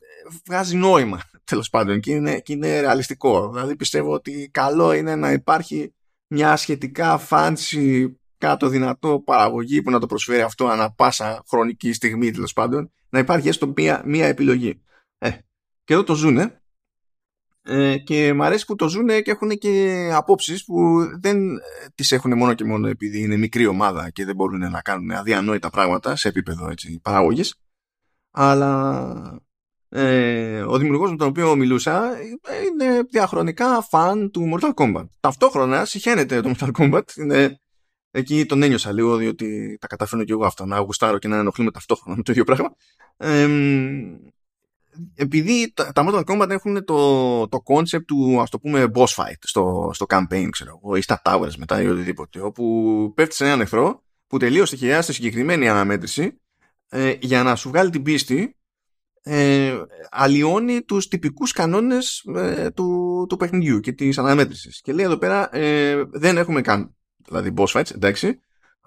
βγάζει 0.46 0.76
νόημα 0.76 1.20
τέλος 1.44 1.68
πάντων 1.70 2.00
και 2.00 2.12
είναι, 2.12 2.40
και 2.40 2.52
είναι 2.52 2.80
ρεαλιστικό. 2.80 3.50
Δηλαδή 3.52 3.76
πιστεύω 3.76 4.12
ότι 4.12 4.48
καλό 4.52 4.92
είναι 4.92 5.16
να 5.16 5.32
υπάρχει 5.32 5.94
μια 6.28 6.56
σχετικά 6.56 7.20
fancy 7.30 8.12
κάτω 8.38 8.68
δυνατό 8.68 9.22
παραγωγή 9.24 9.82
που 9.82 9.90
να 9.90 9.98
το 9.98 10.06
προσφέρει 10.06 10.40
αυτό 10.40 10.66
ανα 10.66 10.92
πάσα 10.92 11.42
χρονική 11.48 11.92
στιγμή 11.92 12.30
τέλος 12.30 12.52
πάντων, 12.52 12.92
να 13.08 13.18
υπάρχει 13.18 13.48
έστω 13.48 13.72
μία, 13.76 14.02
μία 14.06 14.26
επιλογή. 14.26 14.82
Ε, 15.18 15.30
και 15.84 15.92
εδώ 15.94 16.02
το 16.02 16.14
ζουνε 16.14 16.62
ε, 17.62 17.98
και 17.98 18.32
μου 18.32 18.44
αρέσει 18.44 18.64
που 18.64 18.74
το 18.74 18.88
ζουνε 18.88 19.20
και 19.20 19.30
έχουν 19.30 19.48
και 19.48 20.08
απόψεις 20.12 20.64
που 20.64 21.00
δεν 21.20 21.56
ε, 21.56 21.60
τις 21.94 22.12
έχουν 22.12 22.36
μόνο 22.36 22.54
και 22.54 22.64
μόνο 22.64 22.88
επειδή 22.88 23.20
είναι 23.20 23.36
μικρή 23.36 23.66
ομάδα 23.66 24.10
και 24.10 24.24
δεν 24.24 24.34
μπορούν 24.34 24.70
να 24.70 24.80
κάνουν 24.80 25.10
αδιανόητα 25.10 25.70
πράγματα 25.70 26.16
σε 26.16 26.28
επίπεδο 26.28 26.70
έτσι, 26.70 27.00
παραγωγής 27.02 27.54
αλλά 28.30 29.47
ε, 29.88 30.60
ο 30.60 30.78
δημιουργός 30.78 31.10
με 31.10 31.16
τον 31.16 31.28
οποίο 31.28 31.56
μιλούσα 31.56 32.16
ε, 32.16 32.64
είναι 32.64 33.02
διαχρονικά 33.10 33.82
φαν 33.82 34.30
του 34.30 34.50
Mortal 34.52 34.74
Kombat. 34.74 35.06
Ταυτόχρονα 35.20 35.84
συχαίνεται 35.84 36.40
το 36.40 36.54
Mortal 36.58 36.70
Kombat, 36.78 37.16
είναι 37.16 37.58
Εκεί 38.10 38.46
τον 38.46 38.62
ένιωσα 38.62 38.92
λίγο, 38.92 39.16
διότι 39.16 39.78
τα 39.80 39.86
καταφέρνω 39.86 40.24
και 40.24 40.32
εγώ 40.32 40.44
αυτά, 40.44 40.66
να 40.66 40.78
γουστάρω 40.78 41.18
και 41.18 41.28
να 41.28 41.36
ενοχλούμε 41.36 41.70
ταυτόχρονα 41.70 42.16
με 42.16 42.22
το 42.22 42.32
ίδιο 42.32 42.44
πράγμα. 42.44 42.74
Ε, 43.16 43.48
επειδή 45.14 45.72
τα, 45.74 45.92
τα 45.92 46.04
Mortal 46.06 46.24
Kombat 46.24 46.50
έχουν 46.50 46.84
το, 46.84 47.48
το 47.48 47.62
concept 47.64 48.04
του 48.06 48.40
ας 48.40 48.50
το 48.50 48.58
πούμε 48.58 48.90
boss 48.94 49.04
fight 49.04 49.38
στο, 49.40 49.90
στο 49.94 50.06
campaign 50.08 50.48
ξέρω 50.50 50.80
εγώ 50.82 50.96
ή 50.96 51.00
στα 51.00 51.22
towers 51.24 51.54
μετά 51.58 51.82
ή 51.82 51.86
οτιδήποτε 51.86 52.40
όπου 52.40 53.12
πέφτει 53.14 53.34
σε 53.34 53.44
έναν 53.44 53.60
εχθρό 53.60 54.02
που 54.26 54.38
τελείως 54.38 54.70
τυχαία 54.70 55.02
σε 55.02 55.12
συγκεκριμένη 55.12 55.68
αναμέτρηση 55.68 56.40
ε, 56.88 57.14
για 57.20 57.42
να 57.42 57.56
σου 57.56 57.68
βγάλει 57.68 57.90
την 57.90 58.02
πίστη 58.02 58.57
ε, 59.28 59.74
αλλοιώνει 60.10 60.82
τους 60.82 61.08
τυπικούς 61.08 61.52
κανόνες 61.52 62.24
ε, 62.34 62.70
του, 62.70 63.26
του 63.28 63.36
παιχνιδιού 63.36 63.80
και 63.80 63.92
της 63.92 64.18
αναμέτρησης 64.18 64.80
και 64.80 64.92
λέει 64.92 65.04
εδώ 65.04 65.16
πέρα 65.16 65.56
ε, 65.56 66.04
δεν 66.10 66.36
έχουμε 66.36 66.60
καν 66.60 66.96
δηλαδή 67.26 67.54
boss 67.56 67.66
fights 67.66 67.94
εντάξει 67.94 68.40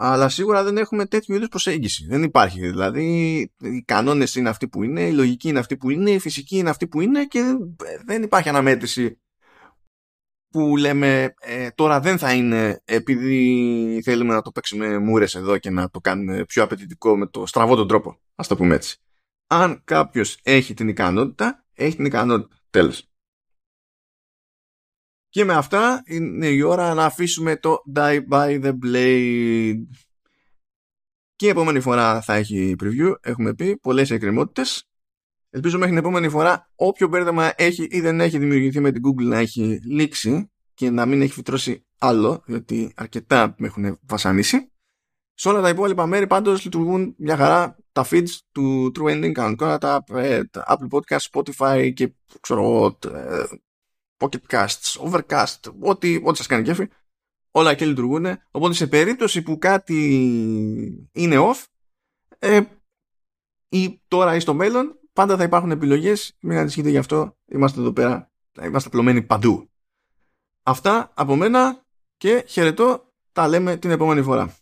αλλά 0.03 0.29
σίγουρα 0.29 0.63
δεν 0.63 0.77
έχουμε 0.77 1.05
τέτοιου 1.05 1.35
είδους 1.35 1.47
προσέγγιση. 1.47 2.05
Δεν 2.09 2.23
υπάρχει. 2.23 2.59
Δηλαδή, 2.59 3.03
οι 3.59 3.81
κανόνες 3.85 4.35
είναι 4.35 4.49
αυτοί 4.49 4.67
που 4.67 4.83
είναι, 4.83 5.01
η 5.01 5.11
λογική 5.11 5.49
είναι 5.49 5.59
αυτή 5.59 5.77
που 5.77 5.89
είναι, 5.89 6.11
η 6.11 6.19
φυσική 6.19 6.57
είναι 6.57 6.69
αυτή 6.69 6.87
που 6.87 7.01
είναι 7.01 7.25
και 7.25 7.57
δεν 8.05 8.23
υπάρχει 8.23 8.49
αναμέτρηση 8.49 9.19
που 10.49 10.77
λέμε 10.77 11.33
ε, 11.39 11.69
τώρα 11.75 11.99
δεν 11.99 12.17
θα 12.17 12.33
είναι 12.33 12.81
επειδή 12.85 14.01
θέλουμε 14.03 14.33
να 14.33 14.41
το 14.41 14.51
παίξουμε 14.51 14.97
μούρες 14.97 15.35
εδώ 15.35 15.57
και 15.57 15.69
να 15.69 15.89
το 15.89 15.99
κάνουμε 15.99 16.45
πιο 16.45 16.63
απαιτητικό 16.63 17.17
με 17.17 17.27
το 17.27 17.45
στραβό 17.45 17.75
τον 17.75 17.87
τρόπο. 17.87 18.09
Α 18.35 18.43
το 18.47 18.55
πούμε 18.55 18.75
έτσι. 18.75 19.01
Αν 19.51 19.81
κάποιος 19.83 20.39
έχει 20.43 20.73
την 20.73 20.87
ικανότητα, 20.87 21.65
έχει 21.73 21.95
την 21.95 22.05
ικανότητα. 22.05 22.55
Τέλος. 22.69 23.09
Και 25.29 25.45
με 25.45 25.53
αυτά 25.53 26.03
είναι 26.05 26.47
η 26.47 26.61
ώρα 26.61 26.93
να 26.93 27.05
αφήσουμε 27.05 27.57
το 27.57 27.77
Die 27.95 28.19
by 28.29 28.63
the 28.63 28.73
Blade. 28.85 29.83
Και 31.35 31.45
η 31.45 31.49
επόμενη 31.49 31.79
φορά 31.79 32.21
θα 32.21 32.33
έχει 32.33 32.75
preview, 32.83 33.13
έχουμε 33.21 33.53
πει, 33.53 33.77
πολλές 33.77 34.11
εκκρεμότητες. 34.11 34.89
Ελπίζω 35.49 35.77
μέχρι 35.77 35.93
την 35.93 36.03
επόμενη 36.03 36.29
φορά 36.29 36.71
όποιο 36.75 37.07
μπέρδεμα 37.07 37.53
έχει 37.55 37.83
ή 37.83 38.01
δεν 38.01 38.21
έχει 38.21 38.37
δημιουργηθεί 38.37 38.79
με 38.79 38.91
την 38.91 39.01
Google 39.05 39.23
να 39.23 39.37
έχει 39.37 39.79
λήξει 39.83 40.51
και 40.73 40.89
να 40.89 41.05
μην 41.05 41.21
έχει 41.21 41.33
φυτρώσει 41.33 41.85
άλλο, 41.97 42.43
διότι 42.45 42.93
αρκετά 42.95 43.55
με 43.57 43.67
έχουν 43.67 43.99
βασανίσει. 44.01 44.70
Σε 45.41 45.49
όλα 45.49 45.61
τα 45.61 45.69
υπόλοιπα 45.69 46.05
μέρη 46.05 46.27
πάντως 46.27 46.63
λειτουργούν 46.63 47.15
μια 47.17 47.37
χαρά 47.37 47.77
τα 47.91 48.05
feeds 48.09 48.29
του 48.51 48.91
True 48.95 49.03
Ending 49.03 49.31
κανονικά, 49.31 49.77
τα, 49.77 50.03
ε, 50.13 50.43
τα 50.43 50.65
Apple 50.67 50.97
Podcast, 50.97 51.19
Spotify 51.31 51.91
και 51.93 52.13
ξέρω 52.39 52.97
ε, 53.13 53.43
Pocket 54.17 54.39
Casts, 54.47 55.09
Overcast, 55.09 55.55
ό,τι, 55.79 56.21
ό,τι 56.23 56.37
σας 56.37 56.47
κάνει 56.47 56.63
κέφι, 56.63 56.87
όλα 57.51 57.73
και 57.73 57.85
λειτουργούν. 57.85 58.25
Οπότε 58.51 58.73
σε 58.73 58.87
περίπτωση 58.87 59.41
που 59.41 59.57
κάτι 59.57 59.97
είναι 61.11 61.35
off, 61.39 61.63
ε, 62.39 62.61
ή 63.69 64.01
τώρα 64.07 64.35
ή 64.35 64.39
στο 64.39 64.53
μέλλον, 64.53 64.99
πάντα 65.13 65.37
θα 65.37 65.43
υπάρχουν 65.43 65.71
επιλογές. 65.71 66.37
Μην 66.41 66.57
ανησυχείτε 66.57 66.89
γι' 66.89 66.97
αυτό. 66.97 67.37
Είμαστε 67.45 67.79
εδώ 67.79 67.93
πέρα. 67.93 68.31
Είμαστε 68.63 68.89
απλωμένοι 68.89 69.21
παντού. 69.21 69.69
Αυτά 70.63 71.11
από 71.13 71.35
μένα 71.35 71.85
και 72.17 72.45
χαιρετώ. 72.47 73.09
Τα 73.31 73.47
λέμε 73.47 73.77
την 73.77 73.91
επόμενη 73.91 74.21
φορά. 74.21 74.60